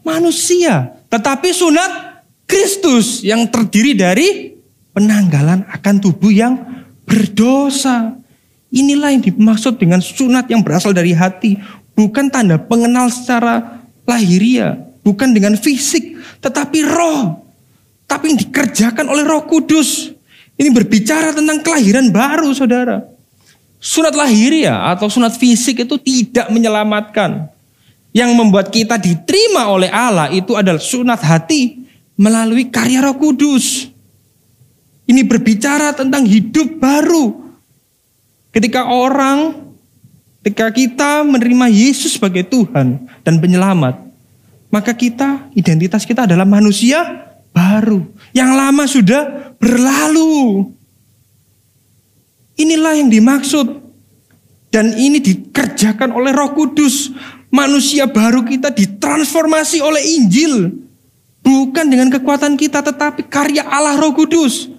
manusia. 0.00 0.96
Tetapi 1.12 1.52
sunat 1.52 2.24
Kristus 2.48 3.20
yang 3.20 3.44
terdiri 3.52 3.92
dari 3.92 4.56
penanggalan 4.96 5.68
akan 5.68 5.94
tubuh 6.00 6.32
yang 6.32 6.56
berdosa. 7.04 8.16
Inilah 8.72 9.12
yang 9.12 9.20
dimaksud 9.20 9.76
dengan 9.76 10.00
sunat 10.00 10.48
yang 10.48 10.64
berasal 10.64 10.96
dari 10.96 11.12
hati. 11.12 11.60
Bukan 11.92 12.32
tanda 12.32 12.56
pengenal 12.56 13.12
secara 13.12 13.84
lahiriah. 14.08 14.80
Bukan 15.04 15.36
dengan 15.36 15.52
fisik. 15.60 16.16
Tetapi 16.40 16.80
roh. 16.88 17.44
Tapi 18.08 18.32
yang 18.32 18.40
dikerjakan 18.40 19.04
oleh 19.12 19.28
roh 19.28 19.44
kudus. 19.44 20.16
Ini 20.56 20.72
berbicara 20.72 21.36
tentang 21.36 21.60
kelahiran 21.60 22.08
baru 22.08 22.48
saudara. 22.56 23.11
Sunat 23.82 24.14
lahiriah 24.14 24.94
atau 24.94 25.10
sunat 25.10 25.34
fisik 25.34 25.82
itu 25.82 25.98
tidak 25.98 26.46
menyelamatkan. 26.54 27.50
Yang 28.14 28.30
membuat 28.36 28.68
kita 28.70 29.00
diterima 29.00 29.72
oleh 29.72 29.90
Allah 29.90 30.30
itu 30.30 30.54
adalah 30.54 30.78
sunat 30.78 31.18
hati 31.18 31.82
melalui 32.14 32.70
karya 32.70 33.02
roh 33.02 33.16
kudus. 33.18 33.90
Ini 35.08 35.26
berbicara 35.26 35.96
tentang 35.96 36.22
hidup 36.28 36.78
baru 36.78 37.42
Ketika 38.52 38.84
orang, 38.84 39.72
ketika 40.44 40.68
kita 40.68 41.10
menerima 41.24 41.72
Yesus 41.72 42.20
sebagai 42.20 42.44
Tuhan 42.44 43.08
dan 43.24 43.40
penyelamat, 43.40 43.96
maka 44.68 44.92
kita, 44.92 45.48
identitas 45.56 46.04
kita 46.04 46.28
adalah 46.28 46.44
manusia 46.44 47.32
baru. 47.56 48.04
Yang 48.36 48.50
lama 48.52 48.84
sudah 48.84 49.22
berlalu. 49.56 50.68
Inilah 52.58 52.98
yang 52.98 53.08
dimaksud. 53.08 53.80
Dan 54.72 54.96
ini 54.96 55.20
dikerjakan 55.20 56.16
oleh 56.16 56.32
roh 56.32 56.56
kudus. 56.56 57.12
Manusia 57.52 58.08
baru 58.08 58.40
kita 58.44 58.72
ditransformasi 58.72 59.84
oleh 59.84 60.00
Injil. 60.16 60.72
Bukan 61.42 61.86
dengan 61.90 62.08
kekuatan 62.08 62.56
kita 62.56 62.80
tetapi 62.80 63.28
karya 63.28 63.66
Allah 63.68 64.00
roh 64.00 64.16
kudus. 64.16 64.72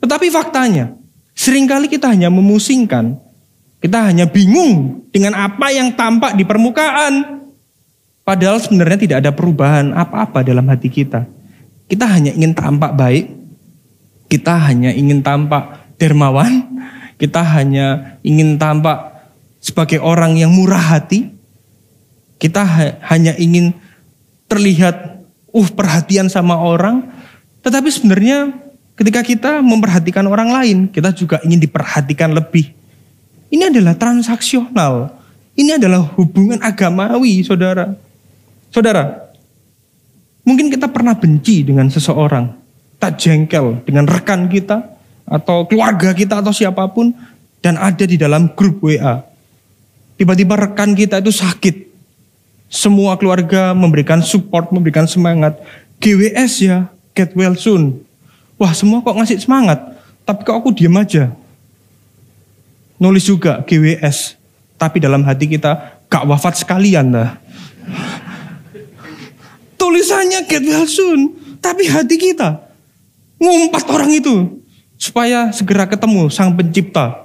Tetapi 0.00 0.28
faktanya, 0.28 1.00
Seringkali 1.40 1.88
kita 1.88 2.12
hanya 2.12 2.28
memusingkan, 2.28 3.16
kita 3.80 4.12
hanya 4.12 4.28
bingung 4.28 5.08
dengan 5.08 5.32
apa 5.32 5.72
yang 5.72 5.96
tampak 5.96 6.36
di 6.36 6.44
permukaan. 6.44 7.40
Padahal 8.28 8.60
sebenarnya 8.60 9.00
tidak 9.00 9.16
ada 9.24 9.32
perubahan 9.32 9.96
apa-apa 9.96 10.44
dalam 10.44 10.68
hati 10.68 10.92
kita. 10.92 11.24
Kita 11.88 12.04
hanya 12.12 12.36
ingin 12.36 12.52
tampak 12.52 12.92
baik, 12.92 13.32
kita 14.28 14.68
hanya 14.68 14.92
ingin 14.92 15.24
tampak 15.24 15.96
dermawan, 15.96 16.69
kita 17.20 17.44
hanya 17.44 18.16
ingin 18.24 18.56
tampak 18.56 19.28
sebagai 19.60 20.00
orang 20.00 20.40
yang 20.40 20.48
murah 20.48 20.96
hati, 20.96 21.28
kita 22.40 22.64
ha 22.64 22.96
hanya 23.12 23.36
ingin 23.36 23.76
terlihat 24.48 25.20
uh 25.52 25.68
perhatian 25.76 26.32
sama 26.32 26.56
orang, 26.56 27.04
tetapi 27.60 27.92
sebenarnya 27.92 28.56
Ketika 29.00 29.24
kita 29.24 29.64
memperhatikan 29.64 30.28
orang 30.28 30.52
lain, 30.52 30.78
kita 30.92 31.08
juga 31.16 31.40
ingin 31.40 31.56
diperhatikan 31.56 32.36
lebih. 32.36 32.68
Ini 33.48 33.72
adalah 33.72 33.96
transaksional. 33.96 35.16
Ini 35.56 35.80
adalah 35.80 36.04
hubungan 36.20 36.60
agamawi, 36.60 37.40
saudara. 37.40 37.96
Saudara, 38.68 39.32
mungkin 40.44 40.68
kita 40.68 40.92
pernah 40.92 41.16
benci 41.16 41.64
dengan 41.64 41.88
seseorang. 41.88 42.60
kita 43.00 43.16
jengkel 43.16 43.80
dengan 43.88 44.04
rekan 44.04 44.44
kita 44.52 44.99
atau 45.30 45.62
keluarga 45.70 46.10
kita 46.10 46.42
atau 46.42 46.50
siapa 46.50 46.90
pun 46.90 47.14
dan 47.62 47.78
ada 47.78 48.02
di 48.02 48.18
dalam 48.18 48.50
grup 48.50 48.82
WA. 48.82 49.22
Tiba-tiba 50.18 50.58
rekan 50.58 50.92
kita 50.98 51.22
itu 51.22 51.30
sakit. 51.30 51.86
Semua 52.66 53.14
keluarga 53.14 53.72
memberikan 53.72 54.20
support, 54.20 54.74
memberikan 54.74 55.06
semangat. 55.06 55.56
GWS 56.02 56.52
ya, 56.66 56.90
get 57.14 57.30
well 57.38 57.54
soon. 57.54 58.02
Wah 58.58 58.74
semua 58.74 59.00
kok 59.00 59.16
ngasih 59.16 59.40
semangat, 59.40 59.80
tapi 60.28 60.44
kok 60.44 60.58
aku 60.58 60.74
diem 60.74 60.92
aja. 60.98 61.32
Nulis 63.00 63.24
juga 63.24 63.64
GWS, 63.64 64.36
tapi 64.76 65.00
dalam 65.00 65.24
hati 65.24 65.48
kita 65.48 66.04
gak 66.12 66.28
wafat 66.28 66.60
sekalian 66.60 67.16
lah. 67.16 67.40
Tulisannya 69.80 70.44
get 70.44 70.60
well 70.68 70.84
soon, 70.84 71.32
tapi 71.64 71.88
hati 71.88 72.20
kita 72.20 72.68
ngumpat 73.40 73.88
orang 73.88 74.12
itu 74.12 74.59
supaya 75.00 75.48
segera 75.48 75.88
ketemu 75.88 76.28
sang 76.28 76.52
pencipta. 76.52 77.24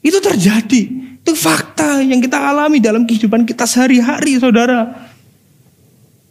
Itu 0.00 0.24
terjadi, 0.24 0.88
itu 1.20 1.32
fakta 1.36 2.00
yang 2.00 2.24
kita 2.24 2.40
alami 2.40 2.80
dalam 2.80 3.04
kehidupan 3.04 3.44
kita 3.44 3.68
sehari-hari 3.68 4.40
saudara. 4.40 5.12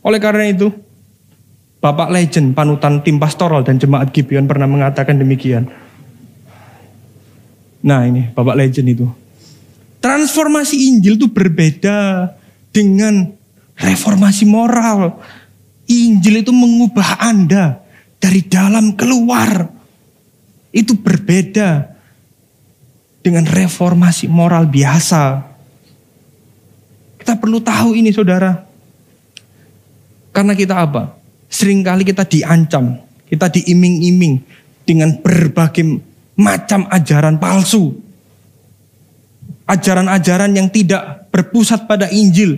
Oleh 0.02 0.18
karena 0.18 0.50
itu, 0.50 0.74
Bapak 1.78 2.10
Legend, 2.10 2.58
panutan 2.58 3.06
tim 3.06 3.22
pastoral 3.22 3.62
dan 3.62 3.78
jemaat 3.78 4.10
Gibeon 4.10 4.50
pernah 4.50 4.66
mengatakan 4.66 5.22
demikian. 5.22 5.70
Nah 7.86 8.04
ini 8.04 8.34
Bapak 8.34 8.58
Legend 8.58 8.88
itu. 8.90 9.08
Transformasi 10.02 10.90
Injil 10.90 11.16
itu 11.22 11.30
berbeda 11.30 12.32
dengan 12.74 13.30
reformasi 13.78 14.44
moral. 14.50 15.22
Injil 15.88 16.44
itu 16.44 16.52
mengubah 16.52 17.22
Anda 17.22 17.80
dari 18.20 18.44
dalam 18.44 18.98
keluar. 18.98 19.79
Itu 20.70 20.98
berbeda 20.98 22.00
dengan 23.20 23.46
reformasi 23.46 24.30
moral 24.32 24.66
biasa. 24.70 25.44
Kita 27.20 27.38
perlu 27.38 27.60
tahu 27.62 27.94
ini 27.94 28.10
saudara. 28.10 28.66
Karena 30.34 30.54
kita 30.56 30.82
apa? 30.82 31.20
Seringkali 31.50 32.06
kita 32.06 32.24
diancam, 32.26 33.02
kita 33.28 33.50
diiming-iming 33.50 34.42
dengan 34.86 35.18
berbagai 35.20 36.02
macam 36.38 36.88
ajaran 36.90 37.38
palsu. 37.38 37.98
Ajaran-ajaran 39.70 40.50
yang 40.58 40.66
tidak 40.74 41.30
berpusat 41.30 41.86
pada 41.86 42.10
Injil. 42.10 42.58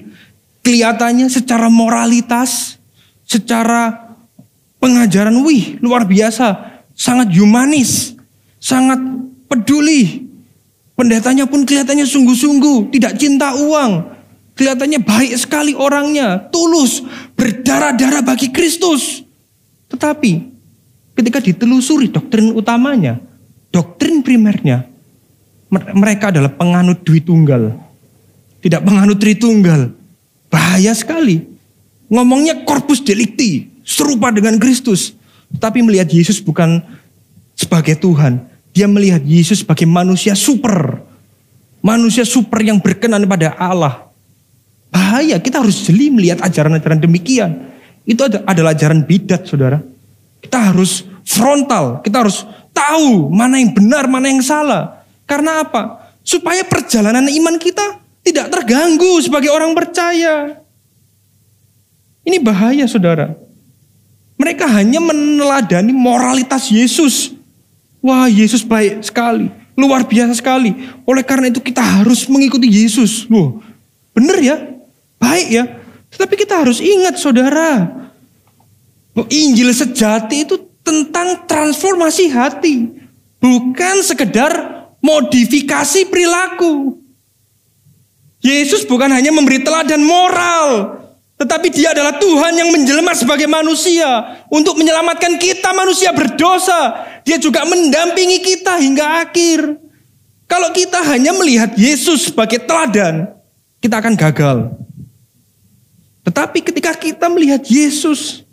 Kelihatannya 0.64 1.28
secara 1.28 1.68
moralitas, 1.68 2.80
secara 3.28 4.16
pengajaran, 4.80 5.36
wih 5.44 5.76
luar 5.84 6.08
biasa. 6.08 6.71
Sangat 6.94 7.34
humanis, 7.34 8.14
sangat 8.62 9.00
peduli. 9.48 10.28
Pendetanya 10.96 11.50
pun 11.50 11.66
kelihatannya 11.66 12.06
sungguh-sungguh, 12.06 12.94
tidak 12.94 13.18
cinta 13.18 13.58
uang, 13.58 14.22
Kelihatannya 14.52 15.00
baik 15.02 15.32
sekali 15.40 15.72
orangnya, 15.74 16.38
tulus, 16.52 17.02
berdarah-darah 17.34 18.22
bagi 18.22 18.52
Kristus. 18.52 19.24
Tetapi 19.88 20.32
ketika 21.16 21.40
ditelusuri 21.40 22.12
doktrin 22.12 22.52
utamanya, 22.52 23.18
doktrin 23.72 24.20
primernya, 24.22 24.86
mereka 25.72 26.30
adalah 26.30 26.52
penganut 26.52 27.02
duit 27.02 27.24
tunggal. 27.24 27.74
Tidak 28.62 28.86
penganut 28.86 29.18
tritunggal. 29.18 29.96
Bahaya 30.52 30.94
sekali. 30.94 31.42
Ngomongnya 32.12 32.62
korpus 32.68 33.02
delikti, 33.02 33.72
serupa 33.82 34.30
dengan 34.30 34.60
Kristus. 34.60 35.16
Tapi 35.58 35.84
melihat 35.84 36.08
Yesus 36.08 36.40
bukan 36.40 36.80
sebagai 37.58 38.00
Tuhan. 38.00 38.48
Dia 38.72 38.88
melihat 38.88 39.20
Yesus 39.24 39.66
sebagai 39.66 39.84
manusia 39.84 40.32
super. 40.38 41.04
Manusia 41.84 42.24
super 42.24 42.62
yang 42.64 42.80
berkenan 42.80 43.28
pada 43.28 43.58
Allah. 43.58 44.08
Bahaya, 44.92 45.40
kita 45.40 45.60
harus 45.60 45.88
jeli 45.88 46.12
melihat 46.12 46.44
ajaran-ajaran 46.44 47.00
demikian. 47.00 47.72
Itu 48.04 48.28
adalah 48.28 48.76
ajaran 48.76 49.04
bidat, 49.04 49.48
saudara. 49.48 49.80
Kita 50.42 50.72
harus 50.72 51.06
frontal, 51.24 52.02
kita 52.04 52.28
harus 52.28 52.44
tahu 52.76 53.30
mana 53.32 53.62
yang 53.62 53.72
benar, 53.72 54.08
mana 54.08 54.28
yang 54.32 54.44
salah. 54.44 55.04
Karena 55.24 55.64
apa? 55.64 56.12
Supaya 56.26 56.66
perjalanan 56.68 57.24
iman 57.28 57.56
kita 57.56 58.02
tidak 58.22 58.52
terganggu 58.52 59.22
sebagai 59.24 59.50
orang 59.50 59.72
percaya. 59.74 60.60
Ini 62.22 62.38
bahaya, 62.42 62.86
saudara. 62.86 63.34
Mereka 64.42 64.66
hanya 64.66 64.98
meneladani 64.98 65.94
moralitas 65.94 66.74
Yesus. 66.74 67.38
Wah, 68.02 68.26
Yesus 68.26 68.66
baik 68.66 69.06
sekali, 69.06 69.54
luar 69.78 70.02
biasa 70.02 70.34
sekali. 70.34 70.74
Oleh 71.06 71.22
karena 71.22 71.54
itu 71.54 71.62
kita 71.62 71.78
harus 71.78 72.26
mengikuti 72.26 72.66
Yesus. 72.66 73.30
Loh, 73.30 73.62
bener 74.18 74.42
ya? 74.42 74.58
Baik 75.22 75.48
ya. 75.54 75.64
Tetapi 76.10 76.34
kita 76.34 76.66
harus 76.66 76.82
ingat 76.82 77.22
saudara. 77.22 78.02
Injil 79.30 79.70
sejati 79.70 80.50
itu 80.50 80.58
tentang 80.82 81.46
transformasi 81.46 82.34
hati. 82.34 82.90
Bukan 83.38 84.02
sekedar 84.02 84.50
modifikasi 84.98 86.10
perilaku. 86.10 86.98
Yesus 88.42 88.90
bukan 88.90 89.14
hanya 89.14 89.30
memberi 89.30 89.62
teladan 89.62 90.02
moral. 90.02 91.01
Tetapi 91.42 91.74
dia 91.74 91.90
adalah 91.90 92.22
Tuhan 92.22 92.54
yang 92.54 92.70
menjelma 92.70 93.18
sebagai 93.18 93.50
manusia. 93.50 94.38
Untuk 94.54 94.78
menyelamatkan 94.78 95.42
kita 95.42 95.74
manusia 95.74 96.14
berdosa. 96.14 97.10
Dia 97.26 97.42
juga 97.42 97.66
mendampingi 97.66 98.46
kita 98.46 98.78
hingga 98.78 99.26
akhir. 99.26 99.82
Kalau 100.46 100.70
kita 100.70 101.02
hanya 101.10 101.34
melihat 101.34 101.74
Yesus 101.74 102.30
sebagai 102.30 102.62
teladan. 102.62 103.34
Kita 103.82 103.98
akan 103.98 104.14
gagal. 104.14 104.70
Tetapi 106.22 106.62
ketika 106.62 106.94
kita 106.94 107.26
melihat 107.34 107.66
Yesus 107.66 108.46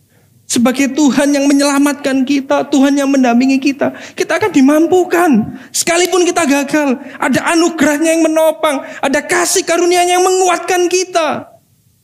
sebagai 0.48 0.88
Tuhan 0.96 1.28
yang 1.36 1.44
menyelamatkan 1.44 2.24
kita, 2.24 2.64
Tuhan 2.72 2.96
yang 2.96 3.12
mendampingi 3.12 3.60
kita, 3.60 3.92
kita 4.16 4.40
akan 4.40 4.48
dimampukan. 4.48 5.30
Sekalipun 5.76 6.24
kita 6.24 6.48
gagal, 6.48 6.96
ada 7.20 7.52
anugerahnya 7.52 8.16
yang 8.16 8.24
menopang, 8.24 8.80
ada 9.04 9.20
kasih 9.20 9.60
karunia 9.68 10.08
yang 10.08 10.24
menguatkan 10.24 10.88
kita. 10.88 11.57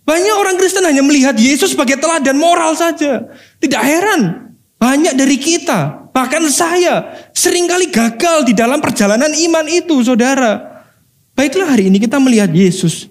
Banyak 0.04 0.36
orang 0.36 0.56
Kristen 0.60 0.84
hanya 0.84 1.00
melihat 1.00 1.32
Yesus 1.36 1.72
sebagai 1.72 1.96
teladan 1.96 2.36
moral 2.36 2.76
saja. 2.76 3.24
Tidak 3.60 3.82
heran, 3.82 4.52
banyak 4.76 5.16
dari 5.16 5.40
kita, 5.40 6.12
bahkan 6.12 6.44
saya, 6.52 7.08
sering 7.32 7.64
kali 7.64 7.88
gagal 7.88 8.44
di 8.44 8.52
dalam 8.52 8.84
perjalanan 8.84 9.32
iman 9.32 9.64
itu, 9.64 10.04
saudara. 10.04 10.84
Baiklah 11.32 11.72
hari 11.72 11.88
ini 11.88 11.96
kita 11.96 12.20
melihat 12.20 12.52
Yesus 12.52 13.08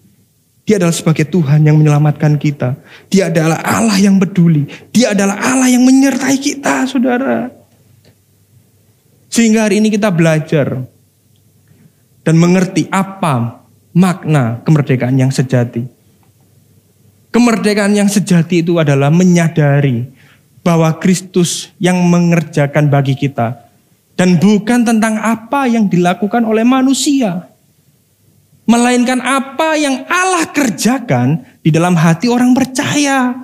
dia 0.64 0.80
adalah 0.80 0.96
sebagai 0.96 1.28
Tuhan 1.28 1.68
yang 1.68 1.76
menyelamatkan 1.76 2.40
kita. 2.40 2.80
Dia 3.12 3.28
adalah 3.28 3.60
Allah 3.60 4.00
yang 4.00 4.16
peduli. 4.16 4.64
Dia 4.96 5.12
adalah 5.12 5.36
Allah 5.36 5.68
yang 5.68 5.84
menyertai 5.84 6.40
kita, 6.40 6.88
saudara. 6.88 7.52
Sehingga 9.28 9.68
hari 9.68 9.84
ini 9.84 9.92
kita 9.92 10.08
belajar 10.08 10.88
dan 12.24 12.36
mengerti 12.40 12.88
apa 12.88 13.68
makna 13.92 14.64
kemerdekaan 14.64 15.20
yang 15.20 15.36
sejati. 15.36 15.84
Kemerdekaan 17.34 17.98
yang 17.98 18.06
sejati 18.06 18.62
itu 18.62 18.78
adalah 18.78 19.10
menyadari 19.10 20.06
bahwa 20.62 20.94
Kristus 21.02 21.74
yang 21.82 21.98
mengerjakan 22.06 22.94
bagi 22.94 23.18
kita. 23.18 23.58
Dan 24.14 24.38
bukan 24.38 24.86
tentang 24.86 25.18
apa 25.18 25.66
yang 25.66 25.90
dilakukan 25.90 26.46
oleh 26.46 26.62
manusia 26.62 27.50
melainkan 28.64 29.20
apa 29.20 29.76
yang 29.76 30.08
Allah 30.08 30.48
kerjakan 30.54 31.44
di 31.60 31.70
dalam 31.74 31.98
hati 31.98 32.32
orang 32.32 32.56
percaya. 32.56 33.36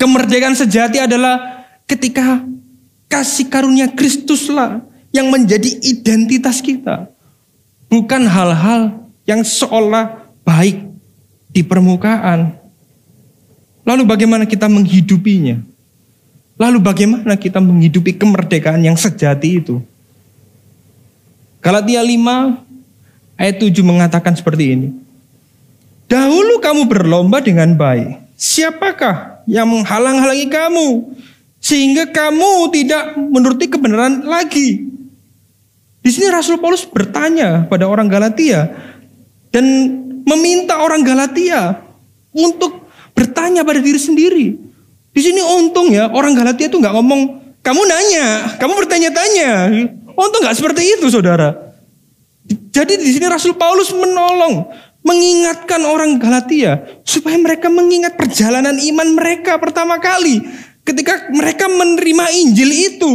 Kemerdekaan 0.00 0.56
sejati 0.56 1.02
adalah 1.02 1.66
ketika 1.84 2.40
kasih 3.10 3.52
karunia 3.52 3.92
Kristuslah 3.92 4.80
yang 5.12 5.28
menjadi 5.28 5.68
identitas 5.84 6.64
kita. 6.64 7.10
Bukan 7.90 8.24
hal-hal 8.24 9.10
yang 9.26 9.42
seolah 9.42 10.30
baik 10.46 10.89
di 11.50 11.62
permukaan. 11.66 12.54
Lalu 13.86 14.02
bagaimana 14.06 14.46
kita 14.46 14.70
menghidupinya? 14.70 15.58
Lalu 16.60 16.78
bagaimana 16.78 17.34
kita 17.34 17.58
menghidupi 17.58 18.14
kemerdekaan 18.14 18.84
yang 18.84 18.94
sejati 18.94 19.62
itu? 19.62 19.80
Galatia 21.60 22.00
5 22.00 22.70
Ayat 23.40 23.56
7 23.56 23.72
mengatakan 23.80 24.36
seperti 24.36 24.76
ini. 24.76 24.88
Dahulu 26.04 26.60
kamu 26.60 26.84
berlomba 26.84 27.40
dengan 27.40 27.72
baik. 27.72 28.36
Siapakah 28.36 29.48
yang 29.48 29.64
menghalang-halangi 29.64 30.44
kamu? 30.52 31.16
Sehingga 31.56 32.04
kamu 32.12 32.68
tidak 32.68 33.16
menuruti 33.16 33.72
kebenaran 33.72 34.28
lagi. 34.28 34.92
Di 36.04 36.10
sini 36.12 36.28
Rasul 36.28 36.60
Paulus 36.60 36.84
bertanya 36.84 37.64
pada 37.64 37.88
orang 37.88 38.12
Galatia. 38.12 38.68
Dan 39.48 39.64
meminta 40.24 40.80
orang 40.82 41.04
Galatia 41.04 41.80
untuk 42.34 42.88
bertanya 43.12 43.66
pada 43.66 43.80
diri 43.82 44.00
sendiri. 44.00 44.46
Di 45.10 45.20
sini 45.20 45.42
untung 45.42 45.90
ya 45.90 46.08
orang 46.10 46.38
Galatia 46.38 46.70
itu 46.70 46.78
nggak 46.78 46.94
ngomong 46.94 47.20
kamu 47.60 47.82
nanya, 47.84 48.26
kamu 48.56 48.72
bertanya-tanya. 48.84 49.50
Untung 50.16 50.40
nggak 50.40 50.56
seperti 50.56 50.96
itu 50.96 51.06
saudara. 51.12 51.74
Jadi 52.70 52.98
di 52.98 53.10
sini 53.12 53.26
Rasul 53.28 53.54
Paulus 53.54 53.92
menolong, 53.92 54.66
mengingatkan 55.00 55.80
orang 55.84 56.20
Galatia 56.20 56.84
supaya 57.04 57.36
mereka 57.40 57.72
mengingat 57.72 58.16
perjalanan 58.16 58.76
iman 58.76 59.08
mereka 59.16 59.56
pertama 59.56 59.96
kali 59.96 60.44
ketika 60.84 61.28
mereka 61.32 61.68
menerima 61.68 62.24
Injil 62.44 62.70
itu. 62.70 63.14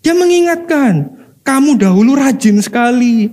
Dia 0.00 0.16
mengingatkan, 0.16 1.12
kamu 1.44 1.76
dahulu 1.76 2.16
rajin 2.16 2.56
sekali, 2.64 3.28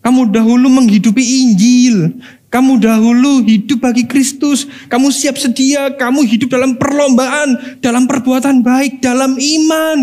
kamu 0.00 0.32
dahulu 0.32 0.66
menghidupi 0.72 1.20
Injil, 1.20 2.16
kamu 2.50 2.82
dahulu 2.82 3.46
hidup 3.46 3.78
bagi 3.78 4.10
Kristus. 4.10 4.66
Kamu 4.90 5.14
siap 5.14 5.38
sedia. 5.38 5.94
Kamu 5.94 6.26
hidup 6.26 6.50
dalam 6.50 6.74
perlombaan. 6.74 7.78
Dalam 7.78 8.10
perbuatan 8.10 8.66
baik. 8.66 8.98
Dalam 8.98 9.38
iman. 9.38 9.98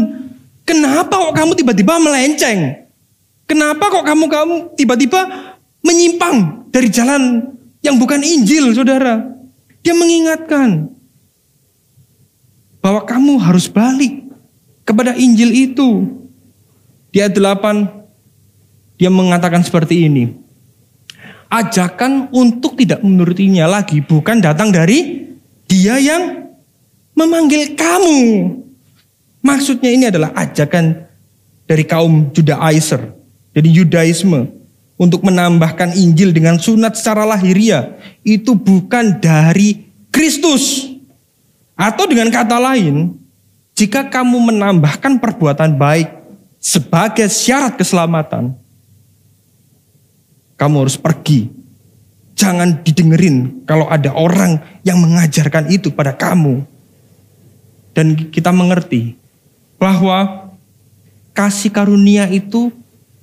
Kenapa 0.63 1.11
kok 1.11 1.35
kamu 1.35 1.51
tiba-tiba 1.59 1.99
melenceng? 1.99 2.87
Kenapa 3.47 3.91
kok 3.91 4.07
kamu 4.07 4.25
kamu 4.31 4.55
tiba-tiba 4.79 5.21
menyimpang 5.83 6.67
dari 6.71 6.87
jalan 6.87 7.51
yang 7.83 7.99
bukan 7.99 8.23
Injil, 8.23 8.71
saudara? 8.71 9.27
Dia 9.83 9.95
mengingatkan 9.95 10.91
bahwa 12.83 13.03
kamu 13.07 13.39
harus 13.43 13.67
balik 13.67 14.23
kepada 14.87 15.15
Injil 15.19 15.51
itu. 15.51 16.15
Di 17.11 17.23
ayat 17.23 17.35
8 17.39 17.96
dia 18.97 19.13
mengatakan 19.13 19.61
seperti 19.61 20.09
ini 20.09 20.47
ajakan 21.47 22.27
untuk 22.35 22.75
tidak 22.75 22.99
menurutinya 23.03 23.67
lagi 23.67 24.03
bukan 24.03 24.43
datang 24.43 24.71
dari 24.71 25.31
dia 25.67 25.99
yang 25.99 26.53
memanggil 27.15 27.75
kamu. 27.75 28.19
Maksudnya 29.43 29.89
ini 29.91 30.05
adalah 30.11 30.35
ajakan 30.35 31.07
dari 31.67 31.83
kaum 31.87 32.31
Judaizer, 32.35 33.15
jadi 33.55 33.69
Yudaisme 33.71 34.47
untuk 34.99 35.23
menambahkan 35.23 35.95
Injil 35.95 36.35
dengan 36.35 36.59
sunat 36.59 36.99
secara 36.99 37.23
lahiriah 37.23 37.95
itu 38.27 38.55
bukan 38.57 39.19
dari 39.23 39.87
Kristus. 40.11 40.93
Atau 41.77 42.09
dengan 42.09 42.33
kata 42.33 42.57
lain, 42.57 43.13
jika 43.77 44.09
kamu 44.09 44.49
menambahkan 44.51 45.21
perbuatan 45.21 45.77
baik 45.77 46.09
sebagai 46.57 47.29
syarat 47.29 47.77
keselamatan, 47.77 48.57
kamu 50.57 50.83
harus 50.83 50.97
pergi. 50.97 51.53
Jangan 52.37 52.85
didengerin 52.85 53.65
kalau 53.65 53.89
ada 53.89 54.13
orang 54.13 54.61
yang 54.85 55.01
mengajarkan 55.01 55.69
itu 55.73 55.89
pada 55.93 56.13
kamu. 56.13 56.65
Dan 57.97 58.29
kita 58.29 58.53
mengerti 58.53 59.17
bahwa 59.81 60.53
kasih 61.33 61.73
karunia 61.73 62.29
itu 62.29 62.69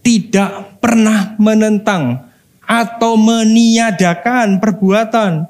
tidak 0.03 0.79
pernah 0.83 1.39
menentang 1.39 2.27
atau 2.67 3.15
meniadakan 3.15 4.59
perbuatan. 4.59 5.47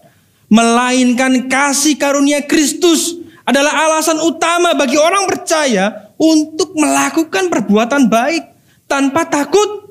Melainkan 0.53 1.49
kasih 1.49 1.97
karunia 1.97 2.45
Kristus 2.45 3.16
adalah 3.49 3.89
alasan 3.89 4.20
utama 4.24 4.76
bagi 4.76 5.01
orang 5.01 5.24
percaya 5.24 6.12
untuk 6.20 6.76
melakukan 6.76 7.49
perbuatan 7.49 8.12
baik 8.12 8.45
tanpa 8.85 9.24
takut 9.24 9.84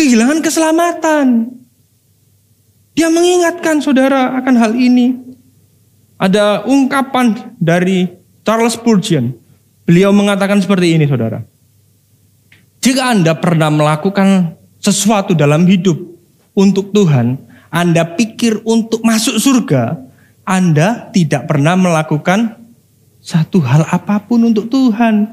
kehilangan 0.00 0.40
keselamatan. 0.40 1.26
Dia 2.96 3.12
mengingatkan 3.12 3.84
saudara 3.84 4.32
akan 4.40 4.54
hal 4.56 4.72
ini. 4.72 5.12
Ada 6.16 6.64
ungkapan 6.64 7.52
dari 7.60 8.08
Charles 8.40 8.80
Spurgeon. 8.80 9.36
Beliau 9.84 10.08
mengatakan 10.16 10.56
seperti 10.64 10.96
ini 10.96 11.04
saudara. 11.04 11.44
Jika 12.80 13.12
Anda 13.12 13.36
pernah 13.36 13.68
melakukan 13.68 14.56
sesuatu 14.80 15.36
dalam 15.36 15.68
hidup 15.68 16.00
untuk 16.56 16.96
Tuhan, 16.96 17.36
Anda 17.68 18.08
pikir 18.16 18.64
untuk 18.64 19.04
masuk 19.04 19.36
surga, 19.36 20.00
Anda 20.48 21.12
tidak 21.12 21.44
pernah 21.44 21.76
melakukan 21.76 22.56
satu 23.20 23.60
hal 23.60 23.84
apa 23.84 24.24
pun 24.24 24.48
untuk 24.48 24.72
Tuhan. 24.72 25.28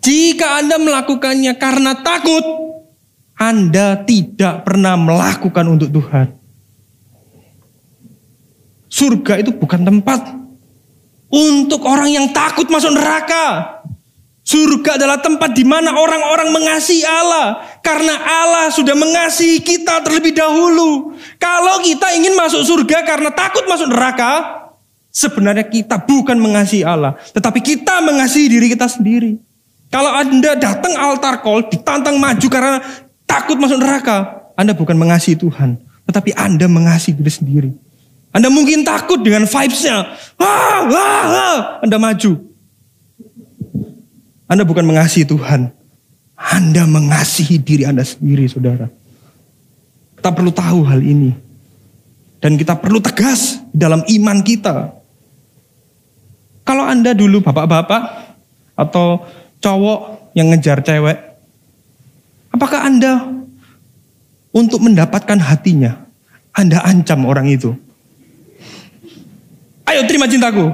Jika 0.00 0.64
Anda 0.64 0.80
melakukannya 0.80 1.52
karena 1.60 2.00
takut, 2.00 2.44
anda 3.40 3.96
tidak 4.04 4.68
pernah 4.68 5.00
melakukan 5.00 5.64
untuk 5.64 5.88
Tuhan. 5.88 6.36
Surga 8.92 9.40
itu 9.40 9.56
bukan 9.56 9.80
tempat 9.80 10.20
untuk 11.32 11.88
orang 11.88 12.12
yang 12.12 12.26
takut 12.36 12.68
masuk 12.68 12.92
neraka. 12.92 13.80
Surga 14.44 15.00
adalah 15.00 15.22
tempat 15.24 15.56
di 15.56 15.64
mana 15.64 15.94
orang-orang 15.94 16.52
mengasihi 16.52 17.06
Allah. 17.06 17.64
Karena 17.80 18.12
Allah 18.18 18.68
sudah 18.68 18.92
mengasihi 18.92 19.62
kita 19.64 20.04
terlebih 20.04 20.36
dahulu. 20.36 21.16
Kalau 21.40 21.80
kita 21.80 22.12
ingin 22.18 22.36
masuk 22.36 22.60
surga 22.60 23.08
karena 23.08 23.30
takut 23.32 23.64
masuk 23.70 23.88
neraka, 23.88 24.66
sebenarnya 25.08 25.64
kita 25.64 26.02
bukan 26.02 26.36
mengasihi 26.36 26.84
Allah. 26.84 27.16
Tetapi 27.30 27.62
kita 27.62 28.04
mengasihi 28.04 28.52
diri 28.52 28.66
kita 28.68 28.90
sendiri. 28.90 29.38
Kalau 29.88 30.12
Anda 30.12 30.58
datang 30.58 30.98
altar 30.98 31.40
call, 31.46 31.70
ditantang 31.70 32.18
maju 32.18 32.46
karena 32.50 32.78
takut 33.30 33.54
masuk 33.62 33.78
neraka, 33.78 34.50
Anda 34.58 34.74
bukan 34.74 34.98
mengasihi 34.98 35.38
Tuhan, 35.38 35.78
tetapi 36.10 36.34
Anda 36.34 36.66
mengasihi 36.66 37.14
diri 37.14 37.30
sendiri. 37.30 37.70
Anda 38.34 38.50
mungkin 38.50 38.82
takut 38.82 39.22
dengan 39.22 39.46
vibes-nya. 39.46 40.18
Ah, 40.38 40.82
ah, 40.86 41.26
ah. 41.26 41.58
Anda 41.82 41.98
maju. 41.98 42.32
Anda 44.50 44.62
bukan 44.66 44.86
mengasihi 44.86 45.26
Tuhan. 45.26 45.70
Anda 46.38 46.82
mengasihi 46.86 47.58
diri 47.58 47.86
Anda 47.86 48.06
sendiri, 48.06 48.46
saudara. 48.46 48.86
Kita 50.18 50.30
perlu 50.30 50.50
tahu 50.54 50.86
hal 50.86 51.02
ini. 51.02 51.30
Dan 52.40 52.54
kita 52.54 52.78
perlu 52.78 53.02
tegas 53.02 53.58
dalam 53.74 54.06
iman 54.06 54.38
kita. 54.46 54.94
Kalau 56.62 56.86
Anda 56.86 57.12
dulu 57.18 57.42
bapak-bapak 57.42 58.02
atau 58.78 59.26
cowok 59.58 60.32
yang 60.38 60.54
ngejar 60.54 60.86
cewek, 60.86 61.29
Apakah 62.60 62.84
Anda 62.84 63.24
untuk 64.52 64.84
mendapatkan 64.84 65.40
hatinya, 65.40 65.96
Anda 66.52 66.84
ancam 66.84 67.24
orang 67.24 67.48
itu? 67.48 67.72
Ayo 69.88 70.04
terima 70.04 70.28
cintaku. 70.28 70.68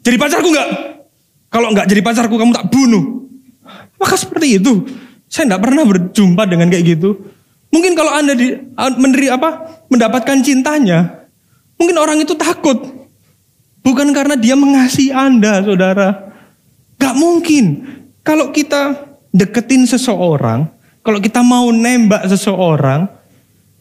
Jadi 0.00 0.16
pacarku 0.16 0.48
enggak? 0.48 0.70
Kalau 1.52 1.68
enggak 1.68 1.84
jadi 1.92 2.00
pacarku 2.00 2.40
kamu 2.40 2.56
tak 2.56 2.72
bunuh. 2.72 3.28
Maka 4.00 4.16
seperti 4.16 4.56
itu. 4.56 4.88
Saya 5.28 5.52
enggak 5.52 5.68
pernah 5.68 5.84
berjumpa 5.84 6.48
dengan 6.48 6.72
kayak 6.72 6.96
gitu. 6.96 7.12
Mungkin 7.68 7.92
kalau 7.92 8.16
Anda 8.16 8.32
di, 8.32 8.56
meneri 8.96 9.28
apa 9.28 9.84
mendapatkan 9.92 10.40
cintanya, 10.40 11.28
mungkin 11.76 12.00
orang 12.00 12.24
itu 12.24 12.32
takut. 12.40 12.88
Bukan 13.84 14.16
karena 14.16 14.32
dia 14.40 14.56
mengasihi 14.56 15.12
Anda, 15.12 15.60
saudara. 15.60 16.32
Gak 16.96 17.20
mungkin. 17.20 17.84
Kalau 18.24 18.48
kita 18.48 18.96
deketin 19.28 19.84
seseorang, 19.84 20.75
kalau 21.06 21.22
kita 21.22 21.38
mau 21.38 21.70
nembak 21.70 22.26
seseorang, 22.26 23.06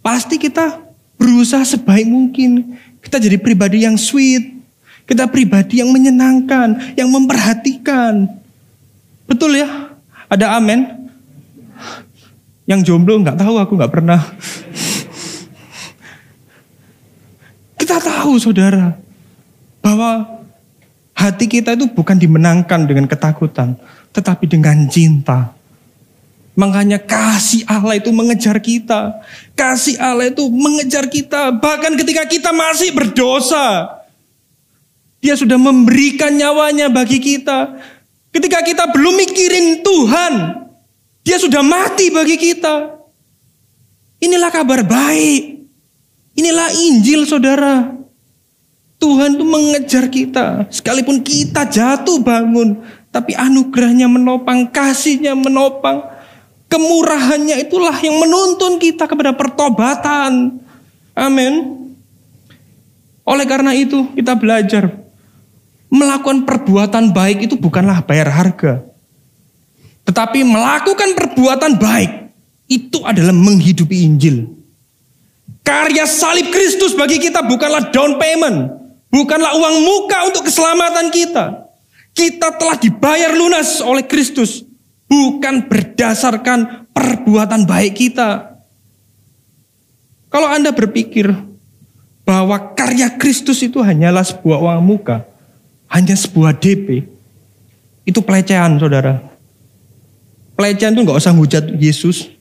pasti 0.06 0.38
kita 0.38 0.78
berusaha 1.18 1.66
sebaik 1.66 2.06
mungkin. 2.06 2.78
Kita 3.02 3.18
jadi 3.18 3.42
pribadi 3.42 3.82
yang 3.82 3.98
sweet. 3.98 4.54
Kita 5.10 5.26
pribadi 5.26 5.82
yang 5.82 5.90
menyenangkan, 5.90 6.94
yang 6.94 7.10
memperhatikan. 7.10 8.30
Betul 9.26 9.58
ya? 9.58 9.98
Ada 10.30 10.62
amin? 10.62 10.86
Yang 12.70 12.94
jomblo 12.94 13.18
nggak 13.18 13.42
tahu, 13.42 13.58
aku 13.58 13.74
nggak 13.74 13.94
pernah. 13.94 14.22
Kita 17.82 18.02
tahu 18.02 18.38
saudara, 18.38 18.98
bahwa 19.82 20.42
hati 21.18 21.50
kita 21.50 21.74
itu 21.74 21.90
bukan 21.90 22.18
dimenangkan 22.18 22.86
dengan 22.86 23.10
ketakutan, 23.10 23.78
tetapi 24.14 24.46
dengan 24.46 24.86
cinta. 24.90 25.54
Makanya 26.56 27.04
kasih 27.04 27.68
Allah 27.68 28.00
itu 28.00 28.16
mengejar 28.16 28.56
kita. 28.64 29.20
Kasih 29.60 30.00
Allah 30.00 30.32
itu 30.32 30.48
mengejar 30.48 31.12
kita. 31.12 31.52
Bahkan 31.52 32.00
ketika 32.00 32.24
kita 32.24 32.56
masih 32.56 32.96
berdosa. 32.96 34.00
Dia 35.20 35.36
sudah 35.36 35.60
memberikan 35.60 36.32
nyawanya 36.32 36.88
bagi 36.88 37.20
kita. 37.20 37.76
Ketika 38.32 38.64
kita 38.64 38.88
belum 38.88 39.20
mikirin 39.20 39.84
Tuhan. 39.84 40.34
Dia 41.28 41.38
sudah 41.44 41.60
mati 41.60 42.08
bagi 42.08 42.40
kita. 42.40 43.04
Inilah 44.24 44.48
kabar 44.48 44.80
baik. 44.88 45.68
Inilah 46.40 46.72
Injil 46.72 47.28
saudara. 47.28 47.92
Tuhan 48.96 49.36
itu 49.36 49.44
mengejar 49.44 50.08
kita. 50.08 50.72
Sekalipun 50.72 51.20
kita 51.20 51.68
jatuh 51.68 52.24
bangun. 52.24 52.80
Tapi 53.12 53.36
anugerahnya 53.36 54.08
menopang, 54.08 54.72
kasihnya 54.72 55.36
menopang. 55.36 56.15
Kemurahannya 56.66 57.62
itulah 57.62 57.94
yang 58.02 58.18
menuntun 58.18 58.82
kita 58.82 59.06
kepada 59.06 59.32
pertobatan. 59.38 60.60
Amin. 61.14 61.86
Oleh 63.26 63.46
karena 63.46 63.74
itu 63.74 64.10
kita 64.14 64.38
belajar 64.38 64.90
melakukan 65.90 66.44
perbuatan 66.44 67.14
baik 67.14 67.50
itu 67.50 67.56
bukanlah 67.58 68.02
bayar 68.06 68.30
harga. 68.30 68.86
Tetapi 70.06 70.46
melakukan 70.46 71.18
perbuatan 71.18 71.82
baik 71.82 72.12
itu 72.70 73.02
adalah 73.02 73.34
menghidupi 73.34 74.06
Injil. 74.06 74.46
Karya 75.66 76.06
salib 76.06 76.54
Kristus 76.54 76.94
bagi 76.94 77.18
kita 77.18 77.42
bukanlah 77.42 77.90
down 77.90 78.22
payment, 78.22 78.70
bukanlah 79.10 79.58
uang 79.58 79.76
muka 79.82 80.30
untuk 80.30 80.46
keselamatan 80.46 81.10
kita. 81.10 81.66
Kita 82.14 82.54
telah 82.54 82.78
dibayar 82.78 83.34
lunas 83.34 83.82
oleh 83.82 84.06
Kristus, 84.06 84.62
bukan 85.10 85.70
berdasarkan 85.70 86.90
perbuatan 86.92 87.66
baik 87.66 87.94
kita. 87.98 88.58
Kalau 90.30 90.52
Anda 90.52 90.76
berpikir 90.76 91.32
bahwa 92.28 92.76
karya 92.76 93.14
Kristus 93.16 93.62
itu 93.64 93.80
hanyalah 93.80 94.26
sebuah 94.26 94.58
uang 94.60 94.82
muka, 94.84 95.24
hanya 95.88 96.18
sebuah 96.18 96.58
DP, 96.58 97.08
itu 98.04 98.20
pelecehan 98.20 98.76
saudara. 98.82 99.22
Pelecehan 100.58 100.96
itu 100.96 101.02
nggak 101.06 101.20
usah 101.22 101.36
hujat 101.36 101.64
Yesus. 101.80 102.32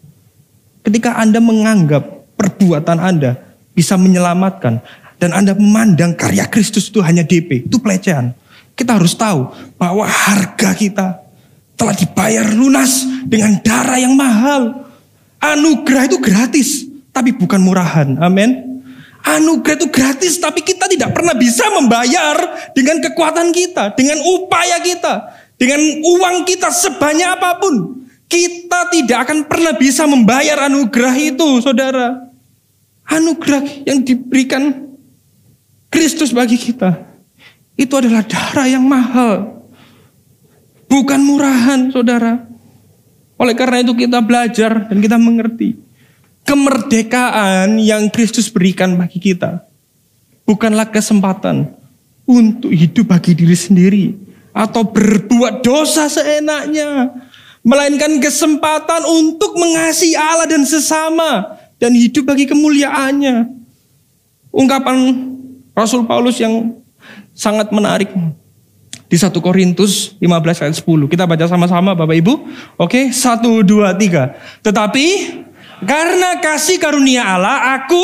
Ketika 0.84 1.16
Anda 1.20 1.38
menganggap 1.38 2.34
perbuatan 2.34 2.98
Anda 2.98 3.40
bisa 3.72 3.94
menyelamatkan 3.96 4.80
dan 5.18 5.30
Anda 5.32 5.54
memandang 5.54 6.14
karya 6.18 6.46
Kristus 6.50 6.90
itu 6.90 7.00
hanya 7.00 7.22
DP, 7.22 7.68
itu 7.68 7.78
pelecehan. 7.78 8.34
Kita 8.74 8.98
harus 8.98 9.14
tahu 9.14 9.54
bahwa 9.78 10.02
harga 10.02 10.74
kita 10.74 11.23
telah 11.74 11.94
dibayar 11.94 12.46
lunas 12.54 13.06
dengan 13.26 13.58
darah 13.60 13.98
yang 13.98 14.14
mahal. 14.14 14.86
Anugerah 15.42 16.08
itu 16.08 16.18
gratis, 16.22 16.88
tapi 17.12 17.36
bukan 17.36 17.60
murahan. 17.60 18.16
Amin. 18.22 18.80
Anugerah 19.24 19.76
itu 19.80 19.88
gratis, 19.88 20.36
tapi 20.36 20.60
kita 20.60 20.84
tidak 20.88 21.16
pernah 21.16 21.32
bisa 21.32 21.68
membayar 21.72 22.36
dengan 22.76 23.00
kekuatan 23.00 23.52
kita, 23.52 23.96
dengan 23.96 24.20
upaya 24.20 24.80
kita, 24.84 25.32
dengan 25.56 25.80
uang 26.00 26.44
kita 26.44 26.68
sebanyak 26.68 27.28
apa 27.28 27.56
pun. 27.60 28.04
Kita 28.28 28.88
tidak 28.88 29.28
akan 29.28 29.38
pernah 29.48 29.72
bisa 29.76 30.08
membayar 30.08 30.68
anugerah 30.68 31.14
itu, 31.16 31.60
saudara. 31.60 32.24
Anugerah 33.04 33.84
yang 33.84 34.00
diberikan 34.00 34.92
Kristus 35.92 36.32
bagi 36.32 36.56
kita. 36.56 37.04
Itu 37.76 38.00
adalah 38.00 38.24
darah 38.24 38.66
yang 38.66 38.82
mahal. 38.82 39.53
Bukan 40.94 41.26
murahan, 41.26 41.90
saudara. 41.90 42.46
Oleh 43.34 43.58
karena 43.58 43.82
itu 43.82 43.98
kita 43.98 44.22
belajar 44.22 44.86
dan 44.86 45.02
kita 45.02 45.18
mengerti. 45.18 45.74
Kemerdekaan 46.46 47.82
yang 47.82 48.06
Kristus 48.14 48.46
berikan 48.46 48.94
bagi 48.94 49.18
kita. 49.18 49.66
Bukanlah 50.46 50.94
kesempatan 50.94 51.74
untuk 52.30 52.70
hidup 52.70 53.10
bagi 53.10 53.34
diri 53.34 53.58
sendiri. 53.58 54.04
Atau 54.54 54.86
berbuat 54.86 55.66
dosa 55.66 56.06
seenaknya 56.06 57.10
melainkan 57.66 58.22
kesempatan 58.22 59.02
untuk 59.02 59.58
mengasihi 59.58 60.14
Allah 60.14 60.46
dan 60.46 60.62
sesama 60.62 61.58
dan 61.82 61.90
hidup 61.90 62.30
bagi 62.30 62.46
kemuliaannya. 62.46 63.50
Ungkapan 64.54 65.26
Rasul 65.74 66.06
Paulus 66.06 66.38
yang 66.38 66.78
sangat 67.34 67.74
menarik 67.74 68.14
di 69.14 69.22
1 69.22 69.30
Korintus 69.38 70.18
15 70.18 70.66
ayat 70.66 70.74
10. 70.74 71.06
Kita 71.06 71.22
baca 71.22 71.46
sama-sama 71.46 71.94
Bapak 71.94 72.18
Ibu. 72.18 72.34
Oke, 72.82 73.14
1 73.14 73.62
2 73.62 73.94
3. 73.94 74.66
Tetapi 74.66 75.06
karena 75.86 76.42
kasih 76.42 76.82
karunia 76.82 77.22
Allah 77.22 77.78
aku 77.78 78.02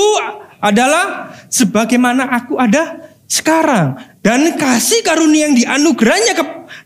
adalah 0.62 1.34
sebagaimana 1.50 2.30
aku 2.30 2.54
ada 2.62 3.10
sekarang 3.26 3.98
dan 4.22 4.54
kasih 4.54 5.02
karunia 5.02 5.50
yang 5.50 5.58
dianugerahnya 5.58 6.38
ke, 6.38 6.44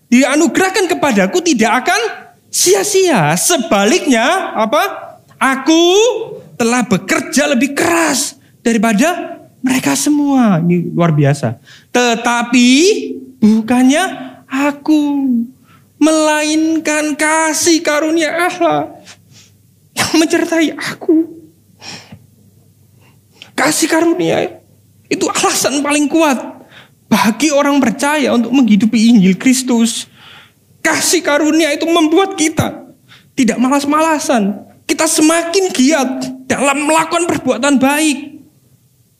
dianugerahkan 0.08 0.88
kepadaku 0.88 1.44
tidak 1.44 1.84
akan 1.84 2.00
sia-sia. 2.48 3.36
Sebaliknya, 3.36 4.56
apa? 4.56 5.20
Aku 5.36 5.84
telah 6.56 6.80
bekerja 6.88 7.52
lebih 7.52 7.76
keras 7.76 8.40
daripada 8.64 9.36
mereka 9.60 9.92
semua. 9.92 10.64
Ini 10.64 10.96
luar 10.96 11.12
biasa. 11.12 11.60
Tetapi 11.92 12.70
bukannya 13.44 14.04
aku 14.48 15.00
melainkan 16.00 17.12
kasih 17.12 17.84
karunia 17.84 18.32
Allah 18.32 18.96
yang 19.92 20.10
menyertai 20.16 20.72
aku. 20.72 21.44
Kasih 23.52 23.86
karunia 23.86 24.64
itu 25.12 25.28
alasan 25.28 25.84
paling 25.84 26.08
kuat 26.08 26.40
bagi 27.06 27.52
orang 27.52 27.78
percaya 27.78 28.32
untuk 28.32 28.50
menghidupi 28.50 29.12
Injil 29.12 29.36
Kristus. 29.36 30.08
Kasih 30.80 31.20
karunia 31.20 31.72
itu 31.72 31.84
membuat 31.84 32.36
kita 32.40 32.88
tidak 33.36 33.60
malas-malasan. 33.60 34.64
Kita 34.84 35.08
semakin 35.08 35.64
giat 35.72 36.10
dalam 36.44 36.84
melakukan 36.84 37.24
perbuatan 37.24 37.80
baik. 37.80 38.42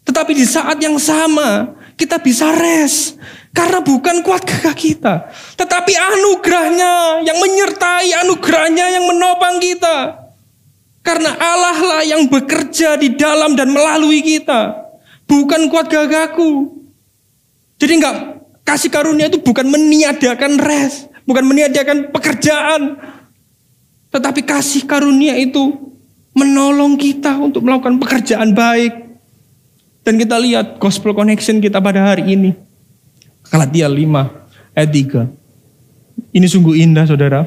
Tetapi 0.05 0.33
di 0.37 0.45
saat 0.45 0.77
yang 0.77 1.01
sama 1.01 1.73
kita 1.97 2.21
bisa 2.21 2.53
res. 2.53 3.17
Karena 3.55 3.79
bukan 3.79 4.27
kuat 4.27 4.43
gagah 4.43 4.75
kita. 4.75 5.15
Tetapi 5.55 5.93
anugerahnya 5.95 7.23
yang 7.23 7.39
menyertai 7.39 8.11
anugerahnya 8.27 8.99
yang 8.99 9.07
menopang 9.07 9.63
kita. 9.63 10.27
Karena 11.07 11.39
Allah 11.39 11.79
lah 11.79 12.03
yang 12.03 12.27
bekerja 12.27 12.99
di 12.99 13.15
dalam 13.15 13.55
dan 13.55 13.71
melalui 13.71 14.27
kita. 14.27 14.75
Bukan 15.31 15.71
kuat 15.71 15.87
gagahku. 15.87 16.83
Jadi 17.79 17.93
enggak 17.95 18.17
kasih 18.67 18.91
karunia 18.91 19.31
itu 19.31 19.39
bukan 19.39 19.71
meniadakan 19.71 20.59
res. 20.59 21.07
Bukan 21.23 21.47
meniadakan 21.47 22.11
pekerjaan. 22.11 22.99
Tetapi 24.11 24.43
kasih 24.43 24.83
karunia 24.83 25.39
itu 25.39 25.95
menolong 26.35 26.99
kita 26.99 27.39
untuk 27.39 27.63
melakukan 27.63 28.03
pekerjaan 28.03 28.51
baik. 28.51 29.15
Dan 30.03 30.19
kita 30.19 30.43
lihat 30.43 30.83
gospel 30.83 31.15
connection 31.15 31.63
kita 31.63 31.79
pada 31.79 32.03
hari 32.03 32.35
ini. 32.35 32.74
Galatia 33.49 33.87
5 33.89 34.77
ayat 34.77 34.91
3. 34.91 35.45
Ini 36.35 36.47
sungguh 36.51 36.75
indah 36.83 37.07
saudara. 37.07 37.47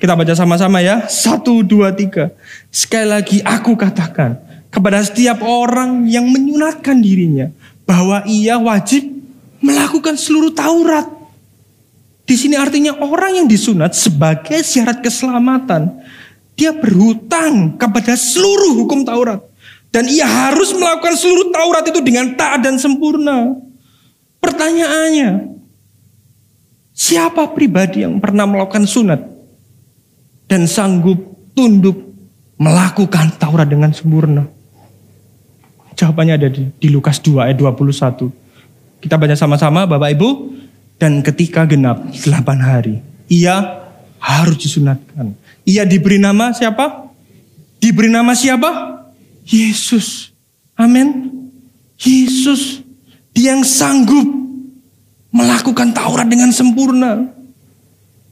Kita 0.00 0.16
baca 0.16 0.32
sama-sama 0.32 0.80
ya. 0.80 1.04
Satu, 1.06 1.60
dua, 1.60 1.92
tiga. 1.92 2.32
Sekali 2.72 3.06
lagi 3.06 3.38
aku 3.44 3.76
katakan 3.76 4.40
kepada 4.72 5.04
setiap 5.04 5.44
orang 5.44 6.08
yang 6.08 6.24
menyunatkan 6.24 6.98
dirinya. 6.98 7.52
Bahwa 7.84 8.24
ia 8.24 8.56
wajib 8.56 9.04
melakukan 9.60 10.16
seluruh 10.16 10.56
Taurat. 10.56 11.04
Di 12.24 12.38
sini 12.38 12.54
artinya 12.56 12.96
orang 13.02 13.44
yang 13.44 13.46
disunat 13.50 13.92
sebagai 13.92 14.62
syarat 14.64 15.04
keselamatan. 15.04 16.00
Dia 16.56 16.72
berhutang 16.72 17.76
kepada 17.76 18.16
seluruh 18.16 18.80
hukum 18.80 19.04
Taurat. 19.04 19.44
Dan 19.90 20.06
ia 20.06 20.24
harus 20.24 20.70
melakukan 20.72 21.18
seluruh 21.18 21.50
Taurat 21.52 21.84
itu 21.84 22.00
dengan 22.00 22.32
taat 22.38 22.62
dan 22.64 22.80
sempurna. 22.80 23.58
Pertanyaannya, 24.40 25.60
siapa 26.96 27.52
pribadi 27.52 28.02
yang 28.02 28.18
pernah 28.18 28.48
melakukan 28.48 28.88
sunat 28.88 29.20
dan 30.48 30.64
sanggup 30.64 31.20
tunduk 31.52 31.96
melakukan 32.56 33.36
Taurat 33.36 33.68
dengan 33.68 33.92
sempurna? 33.92 34.48
Jawabannya 36.00 36.34
ada 36.40 36.48
di, 36.48 36.64
di 36.80 36.88
Lukas 36.88 37.20
2 37.20 37.52
ayat 37.52 37.60
21. 37.60 38.32
Kita 39.04 39.20
baca 39.20 39.36
sama-sama 39.36 39.84
Bapak 39.84 40.10
Ibu. 40.16 40.28
Dan 41.00 41.24
ketika 41.24 41.64
genap 41.64 42.12
delapan 42.12 42.60
hari, 42.60 42.94
ia 43.24 43.80
harus 44.20 44.60
disunatkan. 44.60 45.32
Ia 45.64 45.88
diberi 45.88 46.20
nama 46.20 46.52
siapa? 46.52 47.08
Diberi 47.80 48.12
nama 48.12 48.36
siapa? 48.36 49.00
Yesus. 49.48 50.36
Amin. 50.76 51.32
Yesus. 51.96 52.79
Dia 53.34 53.56
yang 53.56 53.62
sanggup 53.64 54.26
melakukan 55.30 55.94
Taurat 55.94 56.26
dengan 56.26 56.50
sempurna. 56.50 57.30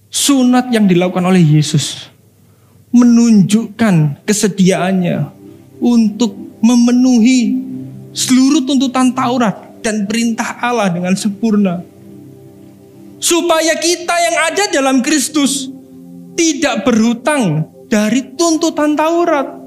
Sunat 0.08 0.72
yang 0.72 0.88
dilakukan 0.88 1.20
oleh 1.20 1.44
Yesus 1.44 2.08
menunjukkan 2.88 4.24
kesediaannya 4.24 5.28
untuk 5.84 6.32
memenuhi 6.64 7.60
seluruh 8.16 8.64
tuntutan 8.64 9.12
Taurat 9.12 9.54
dan 9.84 10.08
perintah 10.08 10.56
Allah 10.64 10.88
dengan 10.88 11.12
sempurna 11.12 11.84
supaya 13.18 13.74
kita 13.76 14.14
yang 14.14 14.36
ada 14.50 14.64
dalam 14.70 14.96
Kristus 15.02 15.68
tidak 16.38 16.86
berhutang 16.86 17.66
dari 17.90 18.22
tuntutan 18.38 18.94
Taurat, 18.94 19.58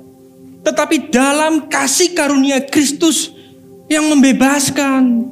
tetapi 0.63 1.11
dalam 1.11 1.67
kasih 1.67 2.15
karunia 2.15 2.63
Kristus 2.63 3.30
yang 3.91 4.07
membebaskan. 4.07 5.27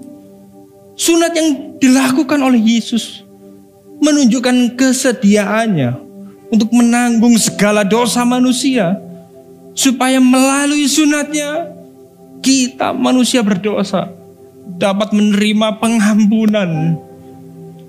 Sunat 1.00 1.32
yang 1.32 1.80
dilakukan 1.80 2.36
oleh 2.44 2.60
Yesus 2.60 3.24
menunjukkan 4.04 4.76
kesediaannya 4.76 5.96
untuk 6.52 6.76
menanggung 6.76 7.40
segala 7.40 7.88
dosa 7.88 8.28
manusia, 8.28 9.00
supaya 9.72 10.20
melalui 10.20 10.92
sunatnya 10.92 11.72
kita 12.44 12.92
manusia 12.92 13.40
berdosa 13.40 14.12
dapat 14.76 15.16
menerima 15.16 15.80
pengampunan 15.80 17.00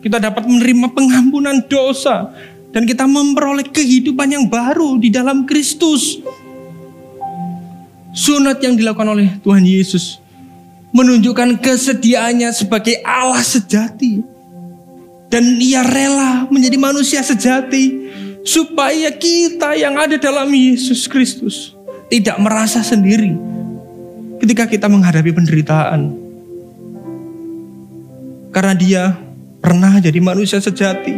Kita 0.01 0.17
dapat 0.17 0.49
menerima 0.49 0.97
pengampunan 0.97 1.61
dosa. 1.69 2.33
Dan 2.73 2.89
kita 2.89 3.05
memperoleh 3.05 3.69
kehidupan 3.69 4.33
yang 4.33 4.49
baru 4.49 4.97
di 4.97 5.13
dalam 5.13 5.45
Kristus. 5.45 6.23
Sunat 8.17 8.65
yang 8.65 8.81
dilakukan 8.81 9.13
oleh 9.13 9.29
Tuhan 9.45 9.61
Yesus 9.61 10.23
menunjukkan 10.91 11.59
kesediaannya 11.63 12.51
sebagai 12.55 12.99
Allah 13.07 13.43
sejati. 13.43 14.23
Dan 15.31 15.63
ia 15.63 15.87
rela 15.87 16.51
menjadi 16.51 16.75
manusia 16.75 17.23
sejati 17.23 18.11
supaya 18.43 19.15
kita 19.15 19.79
yang 19.79 19.95
ada 19.95 20.19
dalam 20.19 20.51
Yesus 20.51 21.07
Kristus 21.07 21.71
tidak 22.11 22.35
merasa 22.43 22.83
sendiri 22.83 23.39
ketika 24.43 24.67
kita 24.67 24.91
menghadapi 24.91 25.31
penderitaan. 25.31 26.11
Karena 28.51 28.75
dia 28.75 29.03
pernah 29.63 30.03
jadi 30.03 30.19
manusia 30.19 30.59
sejati. 30.59 31.15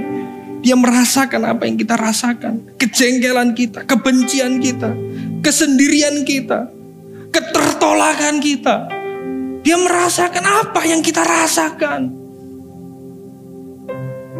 Dia 0.63 0.77
merasakan 0.79 1.49
apa 1.49 1.67
yang 1.67 1.81
kita 1.81 1.97
rasakan. 1.97 2.77
Kejengkelan 2.77 3.57
kita, 3.57 3.83
kebencian 3.89 4.61
kita, 4.61 4.93
kesendirian 5.41 6.23
kita, 6.23 6.69
ketertolakan 7.33 8.39
kita. 8.39 9.02
Dia 9.63 9.79
merasakan 9.79 10.43
apa 10.43 10.83
yang 10.83 10.99
kita 10.99 11.23
rasakan. 11.23 12.11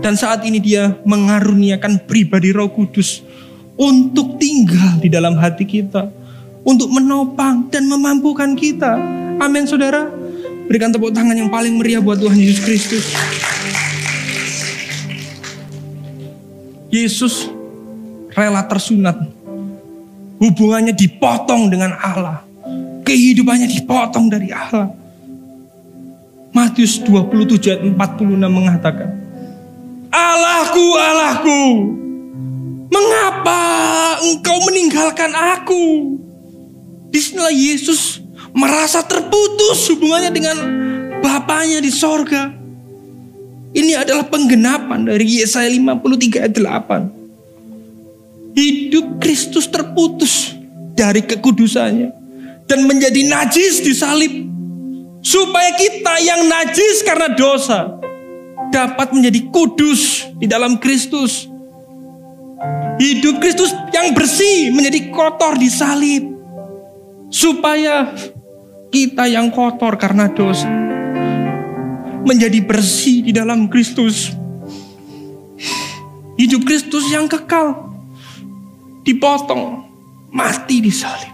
Dan 0.03 0.19
saat 0.19 0.43
ini 0.43 0.59
dia 0.59 0.99
mengaruniakan 1.07 2.03
pribadi 2.11 2.51
roh 2.51 2.67
kudus 2.67 3.23
untuk 3.79 4.35
tinggal 4.43 4.99
di 4.99 5.07
dalam 5.07 5.39
hati 5.39 5.63
kita. 5.63 6.11
Untuk 6.63 6.91
menopang 6.91 7.71
dan 7.71 7.87
memampukan 7.87 8.55
kita. 8.59 8.99
Amin 9.39 9.67
saudara. 9.67 10.11
Berikan 10.67 10.95
tepuk 10.95 11.15
tangan 11.15 11.35
yang 11.35 11.51
paling 11.51 11.75
meriah 11.79 12.03
buat 12.03 12.19
Tuhan 12.19 12.39
Yesus 12.39 12.63
Kristus. 12.63 13.07
Yesus 16.91 17.51
rela 18.35 18.63
tersunat. 18.67 19.23
Hubungannya 20.43 20.95
dipotong 20.95 21.71
dengan 21.71 21.95
Allah. 21.99 22.43
Kehidupannya 23.07 23.71
dipotong 23.71 24.27
dari 24.31 24.51
Allah. 24.51 25.02
Matius 26.53 27.01
27 27.01 27.73
ayat 27.73 27.81
46 27.81 28.37
mengatakan, 28.45 29.09
Allahku, 30.13 30.85
Allahku, 31.01 31.61
mengapa 32.93 33.61
engkau 34.21 34.61
meninggalkan 34.69 35.33
aku? 35.33 35.85
Di 37.09 37.21
sinilah 37.21 37.53
Yesus 37.53 38.21
merasa 38.53 39.01
terputus 39.01 39.89
hubungannya 39.89 40.33
dengan 40.33 40.57
Bapaknya 41.23 41.79
di 41.79 41.89
sorga. 41.89 42.51
Ini 43.73 44.05
adalah 44.05 44.29
penggenapan 44.29 45.09
dari 45.09 45.41
Yesaya 45.41 45.71
53 45.71 46.45
ayat 46.45 46.53
8. 46.53 48.53
Hidup 48.53 49.17
Kristus 49.17 49.65
terputus 49.71 50.53
dari 50.93 51.25
kekudusannya 51.25 52.13
dan 52.69 52.85
menjadi 52.85 53.33
najis 53.33 53.81
di 53.81 53.97
salib. 53.97 54.52
Supaya 55.23 55.71
kita 55.79 56.19
yang 56.19 56.51
najis 56.51 57.07
karena 57.07 57.31
dosa 57.33 57.95
dapat 58.75 59.15
menjadi 59.15 59.47
kudus 59.55 60.27
di 60.35 60.51
dalam 60.51 60.83
Kristus. 60.83 61.47
Hidup 62.99 63.39
Kristus 63.39 63.71
yang 63.95 64.11
bersih 64.15 64.75
menjadi 64.75 65.15
kotor 65.15 65.55
di 65.55 65.71
salib. 65.71 66.27
Supaya 67.31 68.11
kita 68.91 69.31
yang 69.31 69.49
kotor 69.55 69.97
karena 69.97 70.29
dosa 70.29 70.69
menjadi 72.23 72.59
bersih 72.63 73.23
di 73.23 73.33
dalam 73.35 73.67
Kristus. 73.67 74.31
Hidup 76.39 76.67
Kristus 76.67 77.07
yang 77.15 77.31
kekal 77.31 77.93
dipotong, 79.07 79.87
mati 80.31 80.83
di 80.83 80.91
salib. 80.91 81.31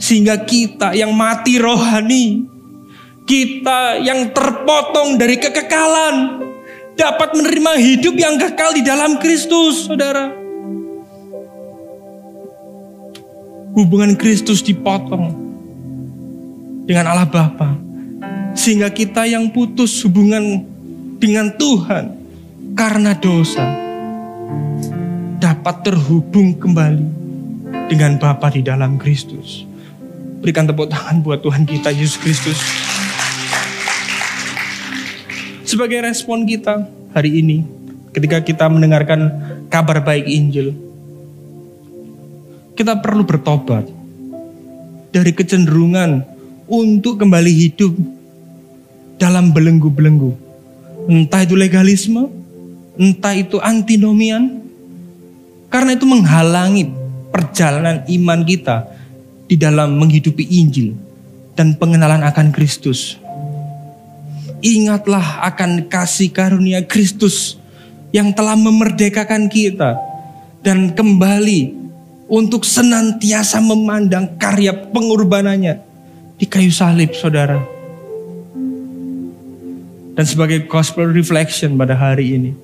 Sehingga 0.00 0.44
kita 0.44 0.92
yang 0.96 1.12
mati 1.14 1.56
rohani, 1.56 2.51
kita 3.26 4.02
yang 4.02 4.30
terpotong 4.34 5.16
dari 5.16 5.38
kekekalan 5.38 6.42
dapat 6.98 7.32
menerima 7.34 7.72
hidup 7.78 8.14
yang 8.18 8.36
kekal 8.36 8.74
di 8.76 8.82
dalam 8.84 9.16
Kristus, 9.18 9.88
Saudara. 9.88 10.30
Hubungan 13.72 14.12
Kristus 14.20 14.60
dipotong 14.60 15.32
dengan 16.84 17.08
Allah 17.08 17.28
Bapa. 17.28 17.72
Sehingga 18.52 18.92
kita 18.92 19.24
yang 19.24 19.48
putus 19.48 20.04
hubungan 20.04 20.60
dengan 21.16 21.56
Tuhan 21.56 22.12
karena 22.76 23.16
dosa 23.16 23.64
dapat 25.40 25.88
terhubung 25.88 26.52
kembali 26.60 27.06
dengan 27.88 28.20
Bapa 28.20 28.52
di 28.52 28.60
dalam 28.60 29.00
Kristus. 29.00 29.64
Berikan 30.44 30.68
tepuk 30.68 30.92
tangan 30.92 31.24
buat 31.24 31.40
Tuhan 31.40 31.64
kita 31.64 31.88
Yesus 31.94 32.20
Kristus. 32.20 32.81
Sebagai 35.72 36.04
respon 36.04 36.44
kita 36.44 36.84
hari 37.16 37.40
ini 37.40 37.64
ketika 38.12 38.44
kita 38.44 38.68
mendengarkan 38.68 39.32
kabar 39.72 40.04
baik 40.04 40.28
Injil, 40.28 40.76
kita 42.76 43.00
perlu 43.00 43.24
bertobat 43.24 43.88
dari 45.16 45.32
kecenderungan 45.32 46.28
untuk 46.68 47.24
kembali 47.24 47.48
hidup 47.56 47.96
dalam 49.16 49.48
belenggu-belenggu. 49.56 50.36
Entah 51.08 51.40
itu 51.40 51.56
legalisme, 51.56 52.28
entah 53.00 53.32
itu 53.32 53.56
antinomian, 53.56 54.60
karena 55.72 55.96
itu 55.96 56.04
menghalangi 56.04 56.92
perjalanan 57.32 58.04
iman 58.12 58.44
kita 58.44 58.92
di 59.48 59.56
dalam 59.56 59.96
menghidupi 59.96 60.52
Injil 60.52 60.92
dan 61.56 61.80
pengenalan 61.80 62.20
akan 62.28 62.52
Kristus. 62.52 63.21
Ingatlah 64.62 65.42
akan 65.42 65.90
kasih 65.90 66.30
karunia 66.30 66.86
Kristus 66.86 67.58
yang 68.14 68.30
telah 68.30 68.54
memerdekakan 68.54 69.50
kita 69.50 69.98
dan 70.62 70.94
kembali 70.94 71.74
untuk 72.30 72.62
senantiasa 72.62 73.58
memandang 73.58 74.38
karya 74.38 74.70
pengorbanannya 74.70 75.82
di 76.38 76.46
kayu 76.46 76.70
salib, 76.70 77.10
saudara. 77.10 77.58
Dan 80.14 80.24
sebagai 80.28 80.70
gospel 80.70 81.10
reflection 81.10 81.74
pada 81.74 81.98
hari 81.98 82.38
ini, 82.38 82.54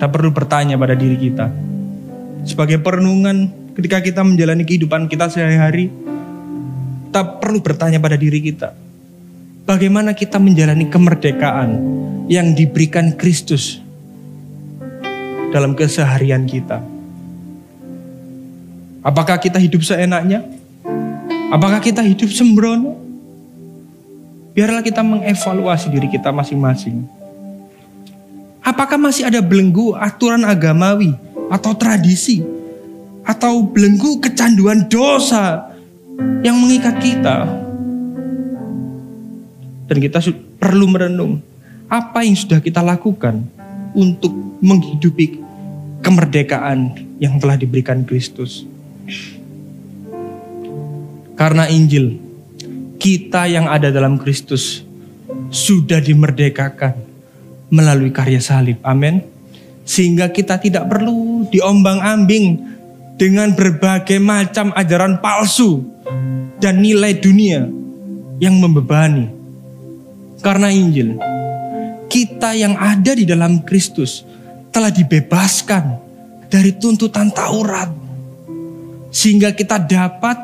kita 0.00 0.08
perlu 0.08 0.32
bertanya 0.32 0.80
pada 0.80 0.96
diri 0.96 1.20
kita. 1.20 1.52
Sebagai 2.48 2.80
perenungan 2.80 3.52
ketika 3.76 4.00
kita 4.00 4.24
menjalani 4.24 4.64
kehidupan 4.64 5.12
kita 5.12 5.28
sehari-hari, 5.28 5.92
kita 7.10 7.20
perlu 7.36 7.60
bertanya 7.60 8.00
pada 8.00 8.16
diri 8.16 8.40
kita. 8.40 8.83
Bagaimana 9.64 10.12
kita 10.12 10.36
menjalani 10.36 10.92
kemerdekaan 10.92 11.80
yang 12.28 12.52
diberikan 12.52 13.16
Kristus 13.16 13.80
dalam 15.48 15.72
keseharian 15.72 16.44
kita? 16.44 16.84
Apakah 19.00 19.40
kita 19.40 19.56
hidup 19.56 19.80
seenaknya? 19.80 20.44
Apakah 21.48 21.80
kita 21.80 22.04
hidup 22.04 22.28
sembrono? 22.28 22.92
Biarlah 24.52 24.84
kita 24.84 25.00
mengevaluasi 25.00 25.88
diri 25.88 26.12
kita 26.12 26.28
masing-masing. 26.28 27.08
Apakah 28.60 29.00
masih 29.00 29.32
ada 29.32 29.40
belenggu 29.40 29.96
aturan 29.96 30.44
agamawi 30.44 31.16
atau 31.48 31.72
tradisi 31.72 32.44
atau 33.24 33.64
belenggu 33.64 34.20
kecanduan 34.20 34.84
dosa 34.92 35.72
yang 36.44 36.60
mengikat 36.60 37.00
kita? 37.00 37.63
Dan 39.84 39.96
kita 40.00 40.20
perlu 40.60 40.88
merenung 40.88 41.44
apa 41.88 42.24
yang 42.24 42.36
sudah 42.36 42.58
kita 42.60 42.80
lakukan 42.80 43.44
untuk 43.92 44.32
menghidupi 44.64 45.40
kemerdekaan 46.00 46.92
yang 47.20 47.36
telah 47.38 47.56
diberikan 47.56 48.02
Kristus. 48.04 48.64
Karena 51.34 51.68
Injil 51.68 52.24
kita 53.04 53.44
yang 53.44 53.68
ada 53.68 53.92
dalam 53.92 54.16
Kristus 54.16 54.80
sudah 55.52 56.00
dimerdekakan 56.00 56.96
melalui 57.68 58.08
karya 58.08 58.40
salib. 58.40 58.80
Amin. 58.80 59.20
Sehingga 59.84 60.32
kita 60.32 60.56
tidak 60.56 60.88
perlu 60.88 61.44
diombang-ambing 61.52 62.64
dengan 63.20 63.52
berbagai 63.52 64.16
macam 64.16 64.72
ajaran 64.72 65.20
palsu 65.20 65.84
dan 66.58 66.80
nilai 66.80 67.12
dunia 67.20 67.68
yang 68.40 68.56
membebani. 68.56 69.43
Karena 70.44 70.68
Injil, 70.68 71.16
kita 72.12 72.52
yang 72.52 72.76
ada 72.76 73.16
di 73.16 73.24
dalam 73.24 73.64
Kristus 73.64 74.28
telah 74.68 74.92
dibebaskan 74.92 75.96
dari 76.52 76.76
tuntutan 76.76 77.32
Taurat. 77.32 77.88
Sehingga 79.08 79.56
kita 79.56 79.80
dapat 79.80 80.36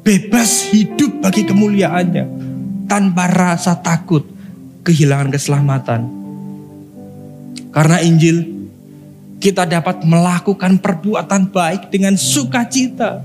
bebas 0.00 0.72
hidup 0.72 1.20
bagi 1.20 1.44
kemuliaannya 1.44 2.24
tanpa 2.88 3.28
rasa 3.28 3.76
takut 3.76 4.24
kehilangan 4.80 5.28
keselamatan. 5.28 6.00
Karena 7.68 8.00
Injil 8.00 8.48
kita 9.42 9.66
dapat 9.66 10.06
melakukan 10.06 10.78
perbuatan 10.78 11.50
baik 11.50 11.90
dengan 11.90 12.14
sukacita. 12.14 13.20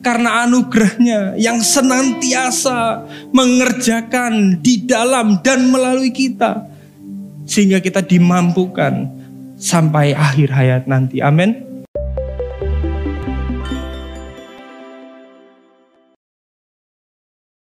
Karena 0.00 0.48
anugerahnya 0.48 1.36
yang 1.36 1.60
senantiasa 1.60 3.04
mengerjakan 3.30 4.62
di 4.64 4.88
dalam 4.88 5.44
dan 5.44 5.68
melalui 5.68 6.10
kita. 6.10 6.64
Sehingga 7.44 7.80
kita 7.84 8.00
dimampukan 8.04 9.08
sampai 9.60 10.16
akhir 10.16 10.48
hayat 10.54 10.82
nanti. 10.88 11.20
Amin. 11.20 11.67